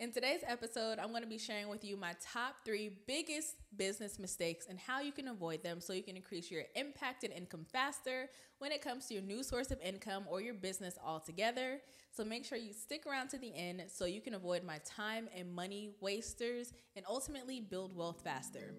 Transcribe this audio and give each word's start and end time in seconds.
In 0.00 0.10
today's 0.12 0.40
episode, 0.46 0.98
I'm 0.98 1.10
going 1.10 1.24
to 1.24 1.28
be 1.28 1.36
sharing 1.36 1.68
with 1.68 1.84
you 1.84 1.94
my 1.94 2.14
top 2.24 2.54
three 2.64 2.90
biggest 3.06 3.56
business 3.76 4.18
mistakes 4.18 4.64
and 4.66 4.78
how 4.78 5.02
you 5.02 5.12
can 5.12 5.28
avoid 5.28 5.62
them 5.62 5.78
so 5.78 5.92
you 5.92 6.02
can 6.02 6.16
increase 6.16 6.50
your 6.50 6.62
impact 6.74 7.22
and 7.22 7.34
income 7.34 7.66
faster 7.70 8.30
when 8.60 8.72
it 8.72 8.80
comes 8.80 9.08
to 9.08 9.14
your 9.14 9.22
new 9.22 9.42
source 9.42 9.70
of 9.70 9.78
income 9.82 10.24
or 10.30 10.40
your 10.40 10.54
business 10.54 10.96
altogether. 11.04 11.82
So 12.12 12.24
make 12.24 12.46
sure 12.46 12.56
you 12.56 12.72
stick 12.72 13.04
around 13.06 13.28
to 13.28 13.38
the 13.38 13.54
end 13.54 13.82
so 13.88 14.06
you 14.06 14.22
can 14.22 14.32
avoid 14.32 14.64
my 14.64 14.80
time 14.86 15.28
and 15.36 15.52
money 15.54 15.90
wasters 16.00 16.72
and 16.96 17.04
ultimately 17.06 17.60
build 17.60 17.94
wealth 17.94 18.22
faster. 18.24 18.72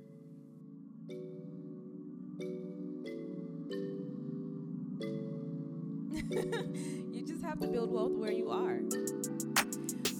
you 7.11 7.23
just 7.27 7.43
have 7.43 7.59
to 7.59 7.67
build 7.67 7.91
wealth 7.91 8.13
where 8.13 8.31
you 8.31 8.49
are. 8.49 8.79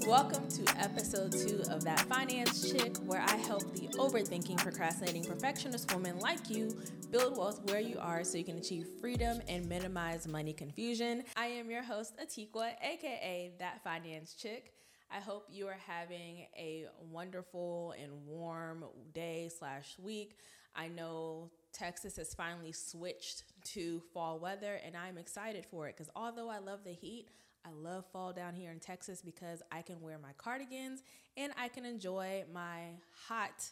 Welcome 0.08 0.48
to 0.50 0.64
episode 0.80 1.32
two 1.32 1.62
of 1.70 1.84
That 1.84 2.00
Finance 2.02 2.72
Chick, 2.72 2.98
where 3.06 3.22
I 3.22 3.36
help 3.36 3.74
the 3.76 3.88
overthinking, 4.00 4.58
procrastinating 4.58 5.24
perfectionist 5.24 5.94
woman 5.94 6.18
like 6.20 6.50
you 6.50 6.76
build 7.12 7.38
wealth 7.38 7.62
where 7.66 7.80
you 7.80 7.98
are 8.00 8.24
so 8.24 8.38
you 8.38 8.44
can 8.44 8.58
achieve 8.58 8.88
freedom 9.00 9.42
and 9.48 9.70
minimize 9.70 10.28
money 10.28 10.54
confusion. 10.54 11.24
I 11.38 11.46
am 11.48 11.70
your 11.70 11.84
host, 11.84 12.16
Atikwa, 12.18 12.72
aka 12.82 13.52
That 13.60 13.84
Finance 13.84 14.34
Chick. 14.34 14.74
I 15.12 15.20
hope 15.20 15.48
you 15.52 15.68
are 15.68 15.80
having 15.88 16.48
a 16.58 16.88
wonderful 17.12 17.94
and 18.02 18.12
warm 18.26 18.86
day 19.14 19.50
slash 19.58 19.96
week. 20.00 20.38
I 20.76 20.88
know 20.88 21.52
Texas 21.74 22.18
has 22.18 22.34
finally 22.34 22.72
switched 22.72 23.44
to 23.74 24.02
fall 24.14 24.40
weather, 24.40 24.80
and 24.86 24.96
I'm 24.96 25.18
excited 25.18 25.66
for 25.66 25.88
it 25.88 25.96
because 25.96 26.12
although 26.16 26.50
I 26.50 26.60
love 26.60 26.84
the 26.84 26.94
heat, 26.94 27.28
I 27.66 27.70
love 27.72 28.06
fall 28.12 28.34
down 28.34 28.56
here 28.56 28.72
in 28.72 28.80
Texas 28.80 29.22
because 29.22 29.62
I 29.72 29.82
can 29.82 30.02
wear 30.02 30.18
my 30.18 30.34
cardigans 30.38 31.04
and 31.38 31.54
I 31.58 31.68
can 31.68 31.86
enjoy 31.86 32.44
my 32.52 32.96
hot 33.28 33.70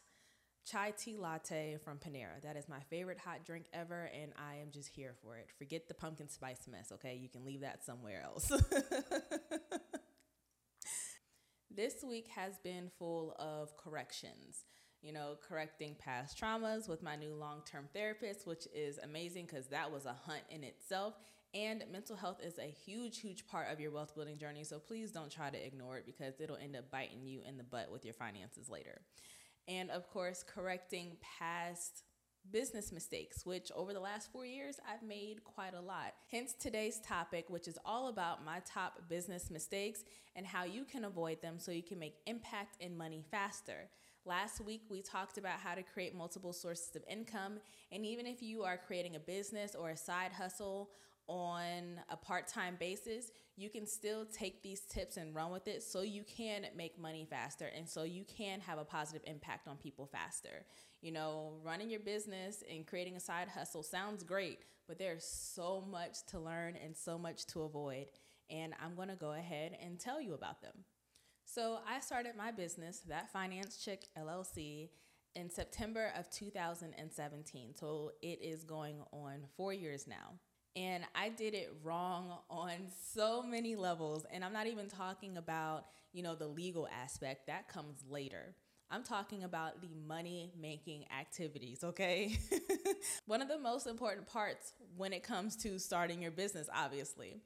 chai 0.69 0.93
tea 0.97 1.17
latte 1.17 1.77
from 1.83 1.97
Panera. 1.97 2.41
That 2.43 2.55
is 2.55 2.69
my 2.69 2.79
favorite 2.89 3.17
hot 3.17 3.45
drink 3.45 3.65
ever, 3.73 4.09
and 4.13 4.31
I 4.37 4.55
am 4.55 4.71
just 4.71 4.89
here 4.89 5.15
for 5.23 5.37
it. 5.37 5.49
Forget 5.57 5.87
the 5.87 5.93
pumpkin 5.93 6.29
spice 6.29 6.67
mess, 6.69 6.91
okay? 6.93 7.15
You 7.15 7.29
can 7.29 7.43
leave 7.45 7.61
that 7.61 7.83
somewhere 7.83 8.21
else. 8.23 8.51
this 11.75 12.03
week 12.03 12.27
has 12.35 12.57
been 12.63 12.91
full 12.99 13.35
of 13.39 13.75
corrections. 13.77 14.65
You 15.01 15.13
know, 15.13 15.37
correcting 15.47 15.95
past 15.97 16.37
traumas 16.37 16.89
with 16.89 17.01
my 17.01 17.15
new 17.15 17.33
long 17.33 17.61
term 17.65 17.87
therapist, 17.93 18.45
which 18.45 18.67
is 18.75 18.99
amazing 19.01 19.45
because 19.45 19.67
that 19.67 19.91
was 19.91 20.05
a 20.05 20.13
hunt 20.25 20.43
in 20.49 20.63
itself. 20.63 21.13
And 21.53 21.83
mental 21.91 22.15
health 22.15 22.41
is 22.43 22.59
a 22.59 22.71
huge, 22.85 23.19
huge 23.19 23.47
part 23.47 23.71
of 23.71 23.79
your 23.79 23.91
wealth 23.91 24.13
building 24.13 24.37
journey. 24.37 24.63
So 24.63 24.77
please 24.77 25.11
don't 25.11 25.31
try 25.31 25.49
to 25.49 25.65
ignore 25.65 25.97
it 25.97 26.05
because 26.05 26.39
it'll 26.39 26.57
end 26.57 26.75
up 26.75 26.91
biting 26.91 27.25
you 27.25 27.41
in 27.47 27.57
the 27.57 27.63
butt 27.63 27.91
with 27.91 28.05
your 28.05 28.13
finances 28.13 28.69
later. 28.69 29.01
And 29.67 29.89
of 29.89 30.09
course, 30.09 30.43
correcting 30.43 31.17
past 31.39 32.03
business 32.51 32.91
mistakes, 32.91 33.45
which 33.45 33.71
over 33.75 33.93
the 33.93 33.99
last 33.99 34.31
four 34.31 34.45
years, 34.45 34.79
I've 34.87 35.03
made 35.03 35.43
quite 35.43 35.73
a 35.73 35.81
lot. 35.81 36.13
Hence 36.31 36.53
today's 36.53 36.99
topic, 36.99 37.45
which 37.49 37.67
is 37.67 37.77
all 37.85 38.07
about 38.07 38.45
my 38.45 38.61
top 38.65 39.07
business 39.09 39.51
mistakes 39.51 40.03
and 40.35 40.45
how 40.45 40.63
you 40.63 40.85
can 40.85 41.05
avoid 41.05 41.41
them 41.41 41.55
so 41.57 41.71
you 41.71 41.83
can 41.83 41.99
make 41.99 42.15
impact 42.25 42.77
and 42.81 42.97
money 42.97 43.23
faster. 43.29 43.89
Last 44.25 44.61
week, 44.61 44.83
we 44.89 45.01
talked 45.01 45.37
about 45.37 45.59
how 45.59 45.75
to 45.75 45.83
create 45.83 46.15
multiple 46.15 46.53
sources 46.53 46.95
of 46.95 47.03
income. 47.09 47.59
And 47.91 48.05
even 48.05 48.25
if 48.25 48.41
you 48.41 48.63
are 48.63 48.77
creating 48.77 49.15
a 49.15 49.19
business 49.19 49.75
or 49.75 49.89
a 49.89 49.97
side 49.97 50.31
hustle 50.31 50.89
on 51.29 52.01
a 52.09 52.17
part 52.17 52.47
time 52.47 52.75
basis, 52.79 53.31
you 53.55 53.69
can 53.69 53.85
still 53.85 54.25
take 54.25 54.63
these 54.63 54.81
tips 54.81 55.15
and 55.17 55.35
run 55.35 55.51
with 55.51 55.67
it 55.67 55.83
so 55.83 56.01
you 56.01 56.23
can 56.23 56.65
make 56.75 56.99
money 56.99 57.25
faster 57.29 57.69
and 57.75 57.87
so 57.87 58.03
you 58.03 58.25
can 58.25 58.59
have 58.59 58.79
a 58.79 58.83
positive 58.83 59.21
impact 59.27 59.67
on 59.67 59.77
people 59.77 60.07
faster. 60.07 60.65
You 61.01 61.11
know, 61.11 61.53
running 61.63 61.89
your 61.89 61.99
business 61.99 62.63
and 62.69 62.85
creating 62.85 63.15
a 63.15 63.19
side 63.19 63.47
hustle 63.47 63.83
sounds 63.83 64.23
great, 64.23 64.59
but 64.87 64.97
there's 64.97 65.23
so 65.23 65.85
much 65.89 66.25
to 66.29 66.39
learn 66.39 66.75
and 66.83 66.97
so 66.97 67.17
much 67.17 67.45
to 67.47 67.61
avoid. 67.61 68.07
And 68.49 68.73
I'm 68.83 68.95
gonna 68.95 69.15
go 69.15 69.33
ahead 69.33 69.77
and 69.81 69.99
tell 69.99 70.19
you 70.19 70.33
about 70.33 70.61
them. 70.61 70.73
So, 71.45 71.79
I 71.87 71.99
started 71.99 72.35
my 72.35 72.51
business, 72.51 72.99
That 73.07 73.31
Finance 73.31 73.83
Chick 73.83 74.07
LLC, 74.17 74.89
in 75.35 75.49
September 75.49 76.11
of 76.17 76.29
2017. 76.29 77.75
So, 77.75 78.11
it 78.21 78.39
is 78.41 78.63
going 78.63 79.01
on 79.11 79.45
four 79.55 79.73
years 79.73 80.07
now. 80.07 80.39
And 80.79 81.03
I 81.13 81.27
did 81.27 81.53
it 81.53 81.75
wrong 81.83 82.37
on 82.49 82.71
so 83.11 83.43
many 83.43 83.75
levels. 83.75 84.25
And 84.31 84.45
I'm 84.45 84.53
not 84.53 84.65
even 84.65 84.87
talking 84.87 85.35
about, 85.35 85.87
you 86.13 86.23
know, 86.23 86.35
the 86.35 86.47
legal 86.47 86.87
aspect, 86.87 87.47
that 87.47 87.67
comes 87.67 88.01
later. 88.09 88.55
I'm 88.89 89.03
talking 89.03 89.43
about 89.43 89.81
the 89.81 89.89
money 90.07 90.53
making 90.59 91.03
activities, 91.11 91.83
okay? 91.83 92.39
One 93.25 93.41
of 93.41 93.49
the 93.49 93.59
most 93.59 93.87
important 93.87 94.25
parts 94.25 94.73
when 94.95 95.11
it 95.11 95.21
comes 95.21 95.57
to 95.57 95.77
starting 95.79 96.21
your 96.21 96.31
business, 96.31 96.69
obviously. 96.73 97.41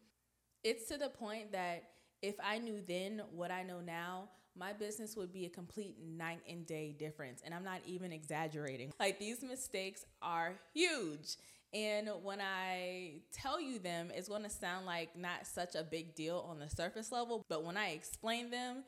It's 0.64 0.88
to 0.90 0.98
the 0.98 1.10
point 1.10 1.54
that 1.54 1.86
if 2.22 2.36
I 2.42 2.60
knew 2.60 2.84
then 2.88 3.24
what 3.32 3.50
I 3.50 3.64
know 3.64 3.82
now, 3.82 4.30
my 4.56 4.74
business 4.74 5.18
would 5.18 5.34
be 5.34 5.46
a 5.46 5.50
complete 5.50 5.98
night 6.00 6.42
and 6.48 6.68
day 6.68 6.96
difference. 6.98 7.42
And 7.44 7.52
I'm 7.52 7.64
not 7.64 7.82
even 7.88 8.12
exaggerating. 8.12 8.94
Like 9.00 9.18
these 9.18 9.42
mistakes 9.42 10.06
are 10.22 10.60
huge. 10.72 11.36
And 11.74 12.08
when 12.22 12.40
I 12.40 13.14
tell 13.32 13.60
you 13.60 13.80
them, 13.80 14.12
it's 14.14 14.30
going 14.30 14.44
to 14.44 14.50
sound 14.50 14.86
like 14.86 15.16
not 15.16 15.48
such 15.48 15.74
a 15.74 15.84
big 15.84 16.14
deal 16.14 16.46
on 16.48 16.60
the 16.60 16.70
surface 16.70 17.12
level, 17.12 17.44
but 17.50 17.64
when 17.64 17.78
I 17.78 17.90
explain 17.90 18.52
them, 18.52 18.84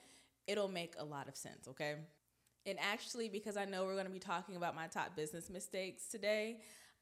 it'll 0.48 0.68
make 0.68 0.94
a 1.00 1.04
lot 1.04 1.28
of 1.28 1.36
sense, 1.36 1.68
okay? 1.68 1.96
And 2.68 2.78
actually, 2.80 3.28
because 3.28 3.58
I 3.58 3.66
know 3.66 3.86
we're 3.86 3.94
going 3.94 4.06
to 4.06 4.12
be 4.12 4.20
talking 4.20 4.56
about 4.56 4.76
my 4.76 4.86
top 4.88 5.16
business 5.16 5.50
mistakes 5.50 6.08
today, 6.08 6.60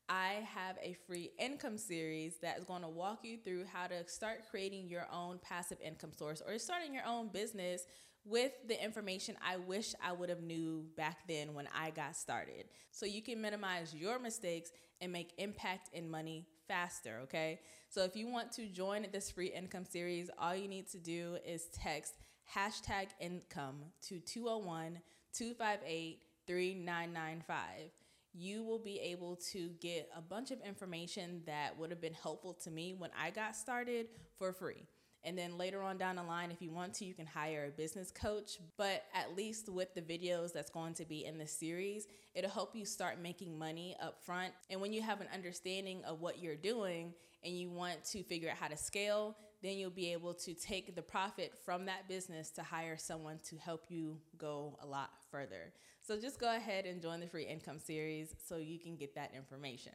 I 0.10 0.46
have 0.54 0.78
a 0.82 0.96
free 1.08 1.32
income 1.40 1.78
series 1.78 2.36
that's 2.42 2.64
going 2.66 2.82
to 2.82 2.90
walk 2.90 3.20
you 3.24 3.38
through 3.38 3.66
how 3.72 3.88
to 3.88 4.08
start 4.08 4.44
creating 4.50 4.90
your 4.90 5.08
own 5.12 5.40
passive 5.42 5.78
income 5.82 6.12
source 6.14 6.42
or 6.46 6.60
starting 6.60 6.94
your 6.94 7.06
own 7.06 7.30
business 7.30 7.86
with 8.26 8.52
the 8.68 8.82
information 8.82 9.36
I 9.46 9.58
wish 9.58 9.94
I 10.04 10.12
would 10.14 10.30
have 10.30 10.42
knew 10.42 10.86
back 10.96 11.28
then 11.28 11.54
when 11.54 11.68
I 11.76 11.90
got 11.90 12.16
started. 12.16 12.66
So 12.92 13.06
you 13.06 13.22
can 13.22 13.42
minimize 13.42 13.94
your 13.94 14.20
mistakes 14.20 14.72
and 15.02 15.12
make 15.12 15.34
impact 15.38 15.90
in 15.94 16.10
money 16.10 16.48
faster, 16.68 17.20
okay? 17.24 17.60
So 17.90 18.04
if 18.04 18.16
you 18.16 18.28
want 18.28 18.52
to 18.54 18.68
join 18.68 19.06
this 19.12 19.30
free 19.30 19.48
income 19.48 19.86
series, 19.86 20.30
all 20.38 20.56
you 20.56 20.68
need 20.68 20.90
to 20.92 21.00
do 21.00 21.38
is 21.46 21.66
text 21.74 22.16
hashtag 22.56 23.08
income 23.20 23.84
to 24.08 24.20
201 24.20 25.00
258 25.34 26.20
3995 26.46 27.92
you 28.34 28.64
will 28.64 28.80
be 28.80 29.00
able 29.00 29.36
to 29.36 29.70
get 29.80 30.10
a 30.18 30.22
bunch 30.22 30.52
of 30.52 30.60
information 30.62 31.42
that 31.46 31.78
would 31.78 31.92
have 31.92 32.02
been 32.02 32.14
helpful 32.14 32.54
to 32.54 32.72
me 32.72 32.96
when 32.98 33.12
I 33.20 33.30
got 33.30 33.56
started 33.56 34.08
for 34.40 34.52
free. 34.52 34.88
And 35.26 35.38
then 35.38 35.58
later 35.58 35.82
on 35.82 35.98
down 35.98 36.18
the 36.18 36.24
line, 36.24 36.52
if 36.52 36.62
you 36.62 36.72
want 36.72 36.94
to, 36.96 37.06
you 37.06 37.14
can 37.14 37.26
hire 37.26 37.66
a 37.68 37.72
business 37.72 38.12
coach. 38.12 38.60
But 38.78 39.04
at 39.14 39.36
least 39.36 39.70
with 39.70 39.94
the 39.96 40.02
videos 40.02 40.52
that's 40.52 40.70
going 40.70 40.94
to 40.96 41.06
be 41.06 41.26
in 41.26 41.38
the 41.38 41.48
series, 41.48 42.08
it'll 42.36 42.50
help 42.50 42.76
you 42.76 42.86
start 42.86 43.22
making 43.22 43.58
money 43.58 43.96
up 44.02 44.22
front. 44.24 44.54
And 44.70 44.82
when 44.82 44.92
you 44.92 45.02
have 45.02 45.22
an 45.22 45.28
understanding 45.34 46.04
of 46.06 46.20
what 46.20 46.40
you're 46.40 46.56
doing 46.56 47.14
and 47.44 47.58
you 47.58 47.70
want 47.70 48.04
to 48.06 48.24
figure 48.24 48.50
out 48.50 48.58
how 48.58 48.68
to 48.68 48.78
scale, 48.78 49.38
then 49.62 49.78
you'll 49.78 49.90
be 49.90 50.12
able 50.12 50.34
to 50.34 50.54
take 50.54 50.94
the 50.94 51.02
profit 51.02 51.54
from 51.66 51.86
that 51.86 52.10
business 52.10 52.50
to 52.52 52.62
hire 52.62 52.98
someone 52.98 53.40
to 53.46 53.56
help 53.56 53.86
you 53.88 54.18
go 54.38 54.78
a 54.82 54.86
lot 54.86 55.12
further. 55.32 55.72
So 56.02 56.20
just 56.20 56.38
go 56.38 56.54
ahead 56.54 56.86
and 56.86 57.02
join 57.02 57.22
the 57.22 57.28
free 57.28 57.46
income 57.46 57.80
series 57.80 58.36
so 58.46 58.58
you 58.58 58.78
can 58.78 58.98
get 58.98 59.16
that 59.16 59.32
information. 59.34 59.94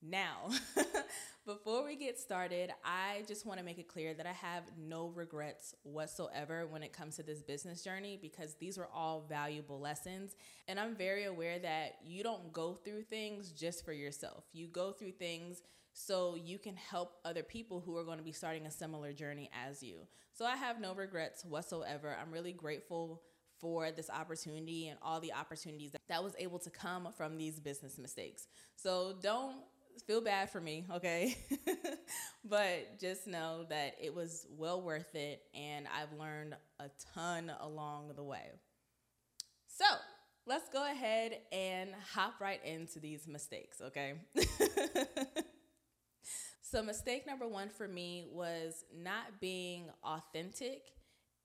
Now, 0.00 0.50
before 1.46 1.84
we 1.84 1.96
get 1.96 2.18
started, 2.20 2.70
I 2.84 3.24
just 3.26 3.44
want 3.44 3.58
to 3.58 3.64
make 3.64 3.78
it 3.78 3.88
clear 3.88 4.14
that 4.14 4.26
I 4.26 4.32
have 4.32 4.62
no 4.78 5.08
regrets 5.08 5.74
whatsoever 5.82 6.66
when 6.66 6.82
it 6.82 6.92
comes 6.92 7.16
to 7.16 7.22
this 7.24 7.42
business 7.42 7.82
journey 7.82 8.18
because 8.20 8.54
these 8.54 8.78
were 8.78 8.88
all 8.94 9.26
valuable 9.28 9.80
lessons. 9.80 10.36
And 10.68 10.78
I'm 10.78 10.94
very 10.94 11.24
aware 11.24 11.58
that 11.58 11.96
you 12.04 12.22
don't 12.22 12.52
go 12.52 12.74
through 12.74 13.02
things 13.02 13.50
just 13.50 13.84
for 13.84 13.92
yourself, 13.92 14.44
you 14.52 14.68
go 14.68 14.92
through 14.92 15.12
things 15.12 15.62
so 15.92 16.36
you 16.36 16.58
can 16.58 16.76
help 16.76 17.16
other 17.24 17.42
people 17.42 17.80
who 17.80 17.96
are 17.96 18.04
going 18.04 18.18
to 18.18 18.24
be 18.24 18.30
starting 18.30 18.66
a 18.66 18.70
similar 18.70 19.12
journey 19.12 19.50
as 19.66 19.82
you. 19.82 20.06
So 20.32 20.44
I 20.44 20.54
have 20.54 20.80
no 20.80 20.94
regrets 20.94 21.44
whatsoever. 21.44 22.16
I'm 22.20 22.30
really 22.30 22.52
grateful 22.52 23.22
for 23.60 23.90
this 23.90 24.08
opportunity 24.08 24.86
and 24.86 24.98
all 25.02 25.18
the 25.18 25.32
opportunities 25.32 25.90
that, 26.08 26.22
was 26.22 26.34
able 26.38 26.60
to 26.60 26.70
come 26.70 27.08
from 27.16 27.36
these 27.36 27.58
business 27.58 27.98
mistakes. 27.98 28.46
So 28.76 29.16
don't 29.20 29.56
feel 30.02 30.20
bad 30.20 30.50
for 30.50 30.60
me, 30.60 30.86
okay? 30.94 31.36
but 32.44 32.98
just 33.00 33.26
know 33.26 33.64
that 33.68 33.94
it 34.00 34.14
was 34.14 34.46
well 34.50 34.82
worth 34.82 35.14
it 35.14 35.42
and 35.54 35.86
I've 35.88 36.18
learned 36.18 36.54
a 36.80 36.90
ton 37.14 37.52
along 37.60 38.12
the 38.16 38.22
way. 38.22 38.50
So, 39.66 39.84
let's 40.46 40.68
go 40.70 40.90
ahead 40.90 41.38
and 41.52 41.90
hop 42.12 42.40
right 42.40 42.64
into 42.64 43.00
these 43.00 43.28
mistakes, 43.28 43.80
okay? 43.80 44.14
so, 46.62 46.82
mistake 46.82 47.26
number 47.26 47.46
one 47.46 47.68
for 47.68 47.86
me 47.86 48.26
was 48.30 48.84
not 48.96 49.40
being 49.40 49.90
authentic 50.02 50.82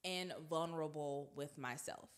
and 0.04 0.32
vulnerable 0.48 1.30
with 1.36 1.56
myself. 1.56 2.08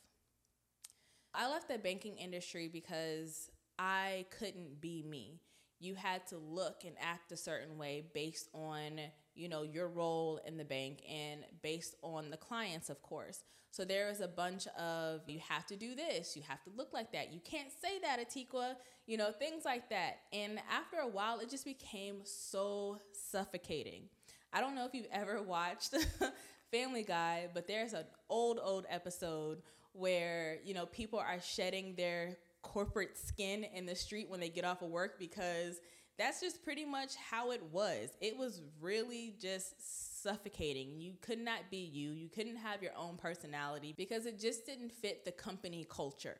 I 1.34 1.50
left 1.50 1.68
the 1.68 1.78
banking 1.78 2.16
industry 2.16 2.68
because 2.72 3.50
I 3.78 4.24
couldn't 4.38 4.80
be 4.80 5.02
me. 5.02 5.40
You 5.78 5.94
had 5.94 6.26
to 6.28 6.38
look 6.38 6.82
and 6.84 6.94
act 7.00 7.32
a 7.32 7.36
certain 7.36 7.78
way 7.78 8.04
based 8.14 8.48
on, 8.54 9.00
you 9.34 9.48
know, 9.48 9.62
your 9.62 9.88
role 9.88 10.40
in 10.46 10.56
the 10.56 10.64
bank 10.64 11.02
and 11.08 11.44
based 11.62 11.94
on 12.02 12.30
the 12.30 12.36
clients, 12.36 12.88
of 12.88 13.02
course. 13.02 13.42
So 13.70 13.84
there 13.84 14.08
is 14.08 14.20
a 14.22 14.28
bunch 14.28 14.66
of 14.78 15.20
you 15.26 15.38
have 15.46 15.66
to 15.66 15.76
do 15.76 15.94
this, 15.94 16.34
you 16.34 16.42
have 16.48 16.62
to 16.64 16.70
look 16.74 16.94
like 16.94 17.12
that, 17.12 17.30
you 17.30 17.40
can't 17.44 17.68
say 17.70 17.98
that, 18.00 18.18
Atiqua, 18.18 18.76
you 19.06 19.18
know, 19.18 19.30
things 19.32 19.66
like 19.66 19.90
that. 19.90 20.20
And 20.32 20.58
after 20.70 20.96
a 20.96 21.06
while, 21.08 21.40
it 21.40 21.50
just 21.50 21.66
became 21.66 22.20
so 22.24 22.98
suffocating. 23.30 24.04
I 24.50 24.62
don't 24.62 24.74
know 24.74 24.86
if 24.86 24.94
you've 24.94 25.08
ever 25.12 25.42
watched 25.46 25.94
Family 26.72 27.02
Guy, 27.02 27.48
but 27.52 27.66
there's 27.66 27.92
an 27.92 28.04
old, 28.30 28.58
old 28.62 28.86
episode 28.88 29.60
where, 29.92 30.58
you 30.64 30.72
know, 30.72 30.86
people 30.86 31.18
are 31.18 31.40
shedding 31.40 31.94
their 31.96 32.36
corporate 32.66 33.16
skin 33.16 33.64
in 33.64 33.86
the 33.86 33.94
street 33.94 34.28
when 34.28 34.40
they 34.40 34.48
get 34.48 34.64
off 34.64 34.82
of 34.82 34.88
work 34.88 35.18
because 35.18 35.80
that's 36.18 36.40
just 36.40 36.64
pretty 36.64 36.84
much 36.84 37.14
how 37.30 37.52
it 37.52 37.62
was. 37.70 38.10
It 38.20 38.36
was 38.36 38.62
really 38.80 39.36
just 39.40 40.22
suffocating. 40.22 41.00
You 41.00 41.14
could 41.20 41.38
not 41.38 41.70
be 41.70 41.76
you. 41.78 42.10
You 42.12 42.28
couldn't 42.28 42.56
have 42.56 42.82
your 42.82 42.92
own 42.96 43.16
personality 43.16 43.94
because 43.96 44.26
it 44.26 44.40
just 44.40 44.66
didn't 44.66 44.92
fit 44.92 45.24
the 45.24 45.32
company 45.32 45.86
culture. 45.88 46.38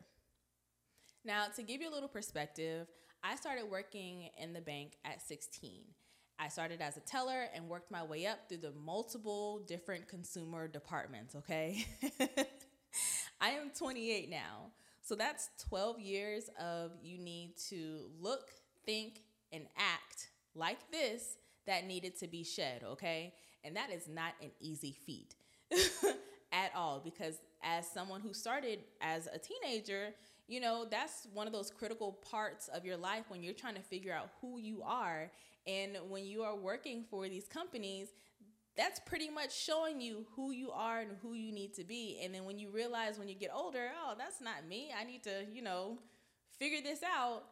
Now, 1.25 1.47
to 1.57 1.63
give 1.63 1.81
you 1.81 1.91
a 1.91 1.95
little 1.95 2.09
perspective, 2.09 2.87
I 3.23 3.37
started 3.37 3.71
working 3.71 4.31
in 4.39 4.53
the 4.53 4.61
bank 4.61 4.97
at 5.05 5.21
16. 5.21 5.83
I 6.39 6.49
started 6.49 6.83
as 6.83 6.97
a 6.97 7.01
teller 7.01 7.47
and 7.55 7.69
worked 7.69 7.91
my 7.91 8.03
way 8.03 8.27
up 8.27 8.49
through 8.49 8.59
the 8.59 8.73
multiple 8.73 9.61
different 9.67 10.09
consumer 10.09 10.69
departments, 10.69 11.35
okay? 11.35 11.87
I 13.41 13.51
am 13.51 13.71
28 13.77 14.31
now. 14.31 14.71
So 15.07 15.15
that's 15.15 15.51
12 15.69 16.01
years 16.01 16.51
of 16.61 16.91
you 17.01 17.17
need 17.17 17.53
to 17.69 18.11
look, 18.21 18.51
think, 18.85 19.23
and 19.53 19.67
act 19.77 20.31
like 20.57 20.91
this 20.91 21.37
that 21.69 21.87
needed 21.87 22.19
to 22.19 22.27
be 22.27 22.43
shed, 22.43 22.83
okay? 22.83 23.33
And 23.63 23.77
that 23.77 23.93
is 23.93 24.09
not 24.09 24.33
an 24.43 24.51
easy 24.59 24.97
feat 25.07 25.37
at 26.53 26.73
all 26.75 27.01
because 27.05 27.39
as 27.63 27.89
someone 27.89 28.21
who 28.21 28.35
started 28.35 28.81
as 29.01 29.29
a 29.33 29.39
teenager, 29.39 30.09
you 30.49 30.59
know, 30.61 30.85
that's 30.91 31.29
one 31.33 31.47
of 31.47 31.53
those 31.53 31.71
critical 31.71 32.19
parts 32.29 32.67
of 32.67 32.85
your 32.85 32.97
life 32.97 33.27
when 33.29 33.45
you're 33.45 33.55
trying 33.55 33.77
to 33.77 33.83
figure 33.83 34.13
out 34.13 34.31
who 34.41 34.59
you 34.59 34.83
are. 34.85 35.31
And 35.69 35.99
when 36.09 36.25
you 36.25 36.43
are 36.43 36.57
working 36.57 37.05
for 37.09 37.29
these 37.29 37.47
companies, 37.47 38.09
that's 38.77 39.01
pretty 39.01 39.31
much 39.31 39.57
showing 39.57 40.01
you 40.01 40.27
who 40.35 40.51
you 40.51 40.71
are 40.71 41.01
and 41.01 41.13
who 41.23 41.33
you 41.33 41.53
need 41.53 41.75
to 41.75 41.85
be. 41.85 42.21
And 42.23 42.35
then 42.35 42.45
when 42.45 42.59
you 42.59 42.71
realize 42.71 43.19
when 43.19 43.29
you 43.29 43.35
get 43.35 43.51
older, 43.55 43.89
oh, 44.05 44.15
that's 44.19 44.41
not 44.41 44.67
me. 44.69 44.91
I 44.99 45.05
need 45.05 45.23
to, 45.25 45.47
you 45.51 45.63
know, 45.63 45.99
figure 46.59 46.83
this 46.83 47.01
out. 47.03 47.45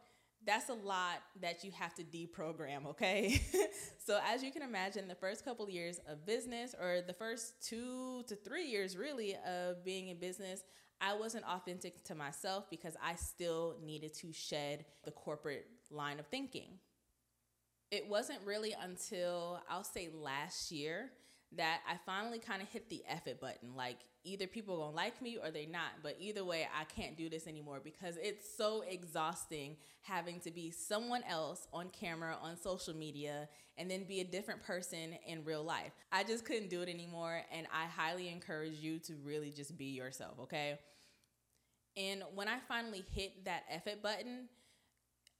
That's 0.45 0.69
a 0.69 0.73
lot 0.73 1.23
that 1.41 1.63
you 1.63 1.71
have 1.71 1.95
to 1.95 2.03
deprogram, 2.03 2.85
okay? 2.89 3.41
so, 4.05 4.19
as 4.27 4.43
you 4.43 4.51
can 4.51 4.61
imagine, 4.61 5.07
the 5.07 5.15
first 5.15 5.43
couple 5.43 5.67
years 5.67 5.99
of 6.07 6.25
business, 6.25 6.75
or 6.79 7.01
the 7.01 7.13
first 7.13 7.67
two 7.67 8.23
to 8.27 8.35
three 8.35 8.67
years 8.67 8.95
really 8.95 9.35
of 9.47 9.83
being 9.83 10.09
in 10.09 10.19
business, 10.19 10.63
I 11.01 11.15
wasn't 11.15 11.45
authentic 11.45 12.03
to 12.05 12.15
myself 12.15 12.69
because 12.69 12.95
I 13.03 13.15
still 13.15 13.77
needed 13.83 14.13
to 14.15 14.31
shed 14.31 14.85
the 15.03 15.11
corporate 15.11 15.65
line 15.89 16.19
of 16.19 16.27
thinking 16.27 16.79
it 17.91 18.07
wasn't 18.09 18.39
really 18.45 18.75
until 18.81 19.61
I'll 19.69 19.83
say 19.83 20.09
last 20.13 20.71
year 20.71 21.11
that 21.55 21.81
I 21.89 21.97
finally 22.05 22.39
kind 22.39 22.61
of 22.61 22.67
hit 22.69 22.89
the 22.89 23.03
F 23.07 23.27
it 23.27 23.39
button. 23.39 23.75
Like 23.75 23.97
either 24.23 24.47
people 24.47 24.77
gonna 24.77 24.95
like 24.95 25.21
me 25.21 25.37
or 25.41 25.51
they're 25.51 25.67
not. 25.67 25.91
But 26.03 26.17
either 26.19 26.43
way, 26.43 26.67
I 26.77 26.83
can't 26.85 27.15
do 27.15 27.29
this 27.29 27.47
anymore 27.47 27.79
because 27.83 28.17
it's 28.21 28.45
so 28.57 28.83
exhausting 28.89 29.77
having 30.01 30.39
to 30.41 30.51
be 30.51 30.71
someone 30.71 31.23
else 31.29 31.67
on 31.71 31.89
camera, 31.89 32.35
on 32.41 32.57
social 32.57 32.95
media, 32.95 33.47
and 33.77 33.89
then 33.89 34.03
be 34.03 34.19
a 34.19 34.23
different 34.23 34.63
person 34.63 35.15
in 35.27 35.45
real 35.45 35.63
life. 35.63 35.91
I 36.11 36.23
just 36.23 36.45
couldn't 36.45 36.69
do 36.69 36.81
it 36.81 36.89
anymore. 36.89 37.41
And 37.51 37.67
I 37.73 37.85
highly 37.85 38.29
encourage 38.29 38.75
you 38.79 38.99
to 38.99 39.13
really 39.23 39.51
just 39.51 39.77
be 39.77 39.85
yourself, 39.85 40.39
okay? 40.41 40.79
And 41.95 42.23
when 42.33 42.47
I 42.47 42.57
finally 42.67 43.05
hit 43.13 43.45
that 43.45 43.63
F 43.69 43.87
it 43.87 44.01
button, 44.01 44.49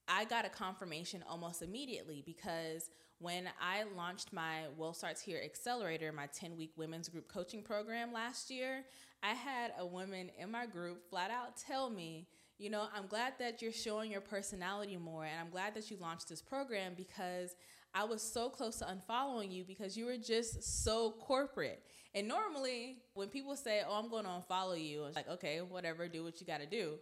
I 0.07 0.25
got 0.25 0.45
a 0.45 0.49
confirmation 0.49 1.23
almost 1.27 1.61
immediately 1.61 2.23
because 2.25 2.89
when 3.19 3.49
I 3.61 3.83
launched 3.95 4.33
my 4.33 4.63
Wealth 4.77 4.97
Starts 4.97 5.21
Here 5.21 5.41
Accelerator, 5.43 6.11
my 6.11 6.27
10 6.27 6.55
week 6.57 6.71
women's 6.75 7.09
group 7.09 7.27
coaching 7.27 7.63
program 7.63 8.13
last 8.13 8.51
year, 8.51 8.83
I 9.23 9.33
had 9.33 9.73
a 9.79 9.85
woman 9.85 10.29
in 10.37 10.51
my 10.51 10.65
group 10.65 11.09
flat 11.09 11.31
out 11.31 11.57
tell 11.57 11.89
me, 11.89 12.27
you 12.57 12.69
know, 12.69 12.87
I'm 12.95 13.07
glad 13.07 13.33
that 13.39 13.61
you're 13.61 13.71
showing 13.71 14.11
your 14.11 14.21
personality 14.21 14.97
more 14.97 15.25
and 15.25 15.39
I'm 15.39 15.49
glad 15.49 15.73
that 15.75 15.89
you 15.89 15.97
launched 15.97 16.29
this 16.29 16.41
program 16.41 16.93
because 16.95 17.55
I 17.93 18.03
was 18.03 18.21
so 18.21 18.49
close 18.49 18.77
to 18.77 18.85
unfollowing 18.85 19.51
you 19.51 19.63
because 19.63 19.95
you 19.97 20.05
were 20.05 20.17
just 20.17 20.83
so 20.83 21.11
corporate. 21.11 21.81
And 22.13 22.27
normally, 22.27 22.97
when 23.13 23.29
people 23.29 23.55
say, 23.55 23.81
Oh, 23.87 23.97
I'm 23.97 24.09
going 24.09 24.25
to 24.25 24.29
unfollow 24.29 24.81
you, 24.81 25.05
it's 25.05 25.15
like, 25.15 25.29
okay, 25.29 25.59
whatever, 25.59 26.07
do 26.07 26.23
what 26.23 26.39
you 26.39 26.45
got 26.45 26.59
to 26.59 26.65
do. 26.65 26.95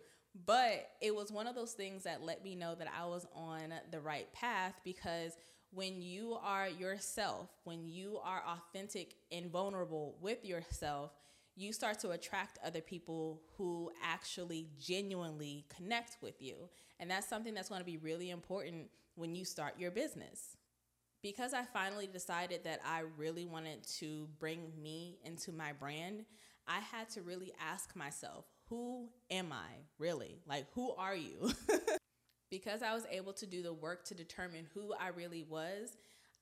But 0.46 0.90
it 1.00 1.14
was 1.14 1.32
one 1.32 1.48
of 1.48 1.56
those 1.56 1.74
things 1.74 2.04
that 2.04 2.24
let 2.24 2.44
me 2.44 2.56
know 2.56 2.74
that 2.76 2.88
I 2.98 3.06
was 3.06 3.28
on 3.36 3.74
the 3.92 4.00
right 4.00 4.32
path 4.34 4.74
because 4.84 5.38
when 5.72 6.02
you 6.02 6.38
are 6.42 6.68
yourself, 6.68 7.50
when 7.64 7.88
you 7.88 8.20
are 8.24 8.44
authentic 8.48 9.16
and 9.32 9.52
vulnerable 9.52 10.18
with 10.22 10.44
yourself, 10.44 11.12
you 11.56 11.72
start 11.72 12.00
to 12.00 12.12
attract 12.12 12.58
other 12.66 12.82
people 12.82 13.42
who 13.58 13.92
actually 14.04 14.70
genuinely 14.80 15.66
connect 15.76 16.18
with 16.22 16.42
you. 16.42 16.70
And 17.00 17.10
that's 17.10 17.28
something 17.28 17.54
that's 17.54 17.70
going 17.70 17.82
to 17.82 17.86
be 17.86 17.98
really 17.98 18.32
important 18.32 18.90
when 19.16 19.36
you 19.36 19.46
start 19.46 19.76
your 19.78 19.92
business. 19.92 20.58
Because 21.22 21.54
I 21.54 21.64
finally 21.64 22.08
decided 22.08 22.64
that 22.64 22.82
I 22.86 23.04
really 23.18 23.46
wanted 23.46 23.84
to 24.00 24.28
bring 24.40 24.72
me 24.82 25.20
into 25.24 25.52
my 25.52 25.74
brand, 25.74 26.26
I 26.68 26.80
had 26.80 27.10
to 27.12 27.22
really 27.22 27.54
ask 27.60 27.96
myself, 27.96 28.46
who 28.74 29.08
am 29.30 29.52
I 29.52 29.84
really? 30.00 30.40
Like, 30.48 30.66
who 30.74 30.94
are 30.94 31.16
you? 31.16 31.52
because 32.50 32.82
I 32.82 32.96
was 32.96 33.06
able 33.12 33.34
to 33.34 33.46
do 33.46 33.62
the 33.62 33.72
work 33.72 34.04
to 34.06 34.16
determine 34.16 34.66
who 34.74 34.96
I 35.00 35.10
really 35.10 35.46
was, 35.48 35.96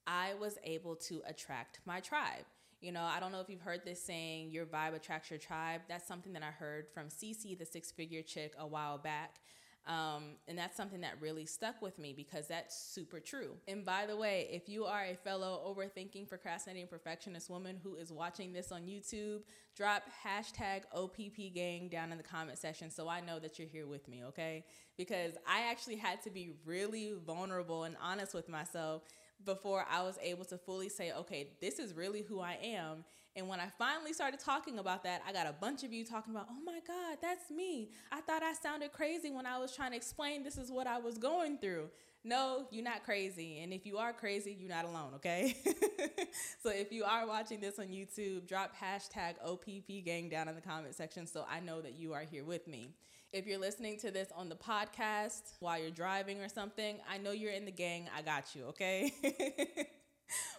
I 0.07 0.36
was 0.39 0.57
able 0.63 0.95
to 0.95 1.22
attract 1.28 1.81
my 1.86 2.00
tribe. 2.00 2.45
You 2.80 2.94
know, 2.94 3.04
I 3.04 3.19
don't 3.19 3.33
know 3.33 3.42
if 3.42 3.50
you've 3.50 3.60
heard 3.60 3.81
this 3.83 4.01
saying, 4.01 4.51
your 4.51 4.66
vibe 4.66 4.95
attracts 4.95 5.30
your 5.30 5.39
tribe. 5.39 5.81
That's 5.89 6.07
something 6.07 6.31
that 6.31 6.42
I 6.42 6.51
heard 6.51 6.86
from 6.94 7.07
Cece, 7.10 7.60
the 7.60 7.66
six 7.66 7.92
figure 7.92 8.22
chick, 8.22 8.54
a 8.57 8.66
while 8.66 8.97
back. 8.97 9.42
Um, 9.88 10.35
and 10.47 10.56
that's 10.57 10.78
something 10.78 11.02
that 11.02 11.14
really 11.19 11.45
stuck 11.45 11.81
with 11.81 11.97
me 11.97 12.14
because 12.14 12.47
that's 12.47 12.80
super 12.80 13.19
true. 13.19 13.57
And 13.68 13.83
by 13.83 14.06
the 14.06 14.16
way, 14.16 14.47
if 14.52 14.69
you 14.69 14.85
are 14.85 15.06
a 15.06 15.16
fellow 15.16 15.61
overthinking, 15.68 16.30
procrastinating 16.30 16.88
perfectionist 16.88 17.50
woman 17.50 17.80
who 17.81 17.95
is 17.95 18.11
watching 18.11 18.54
this 18.54 18.71
on 18.71 18.83
YouTube, 18.83 19.40
drop 19.76 20.04
hashtag 20.23 20.83
OPP 20.94 21.54
gang 21.56 21.90
down 21.90 22.11
in 22.11 22.18
the 22.18 22.23
comment 22.23 22.59
section 22.59 22.92
so 22.92 23.09
I 23.09 23.21
know 23.21 23.40
that 23.40 23.57
you're 23.57 23.68
here 23.68 23.88
with 23.88 24.07
me, 24.07 24.23
okay? 24.26 24.66
Because 24.97 25.33
I 25.47 25.71
actually 25.71 25.95
had 25.95 26.21
to 26.23 26.30
be 26.30 26.52
really 26.64 27.14
vulnerable 27.26 27.85
and 27.85 27.95
honest 28.00 28.35
with 28.35 28.50
myself 28.50 29.02
before 29.45 29.85
I 29.90 30.04
was 30.04 30.19
able 30.21 30.45
to 30.45 30.57
fully 30.57 30.90
say, 30.90 31.11
okay, 31.11 31.50
this 31.59 31.80
is 31.80 31.95
really 31.95 32.21
who 32.21 32.40
I 32.40 32.57
am. 32.64 33.04
And 33.35 33.47
when 33.47 33.59
I 33.59 33.68
finally 33.78 34.11
started 34.11 34.40
talking 34.40 34.80
about 34.80 35.04
that, 35.04 35.21
I 35.26 35.31
got 35.31 35.47
a 35.47 35.54
bunch 35.54 35.83
of 35.83 35.94
you 35.94 36.04
talking 36.04 36.33
about, 36.33 36.47
oh 36.50 36.64
my 36.66 36.80
God, 36.85 37.18
that's 37.21 37.50
me. 37.50 37.92
I 38.11 38.19
thought 38.21 38.44
I 38.44 38.54
sounded 38.54 38.92
crazy 38.92 39.31
when 39.31 39.45
I 39.45 39.57
was 39.57 39.73
trying 39.73 39.92
to 39.92 39.97
explain 39.97 40.44
this 40.44 40.57
is 40.57 40.69
what 40.69 40.85
I 40.85 40.97
was 41.00 41.18
going 41.18 41.57
through. 41.57 41.90
No, 42.23 42.68
you're 42.71 42.83
not 42.83 43.04
crazy. 43.04 43.61
And 43.64 43.73
if 43.73 43.85
you 43.85 43.97
are 43.97 44.14
crazy, 44.14 44.56
you're 44.59 44.69
not 44.69 44.85
alone, 44.85 45.14
okay? 45.16 45.56
so 46.61 46.69
if 46.69 46.92
you 46.92 47.04
are 47.04 47.26
watching 47.26 47.61
this 47.61 47.80
on 47.80 47.88
YouTube, 47.88 48.47
drop 48.47 48.76
hashtag 48.78 49.35
OPP 49.44 50.06
gang 50.06 50.30
down 50.30 50.47
in 50.47 50.56
the 50.56 50.61
comment 50.61 50.94
section 50.94 51.26
so 51.26 51.45
I 51.50 51.61
know 51.61 51.81
that 51.81 51.97
you 51.97 52.14
are 52.14 52.23
here 52.30 52.44
with 52.44 52.68
me. 52.68 52.90
If 53.33 53.47
you're 53.47 53.59
listening 53.59 53.97
to 54.00 54.11
this 54.11 54.28
on 54.35 54.50
the 54.50 54.56
podcast 54.56 55.54
while 55.61 55.80
you're 55.80 55.90
driving 55.90 56.42
or 56.42 56.50
something, 56.50 56.97
I 57.09 57.18
know 57.18 57.31
you're 57.31 57.54
in 57.54 57.64
the 57.64 57.71
gang. 57.71 58.09
I 58.16 58.21
got 58.21 58.54
you, 58.54 58.66
okay? 58.66 59.14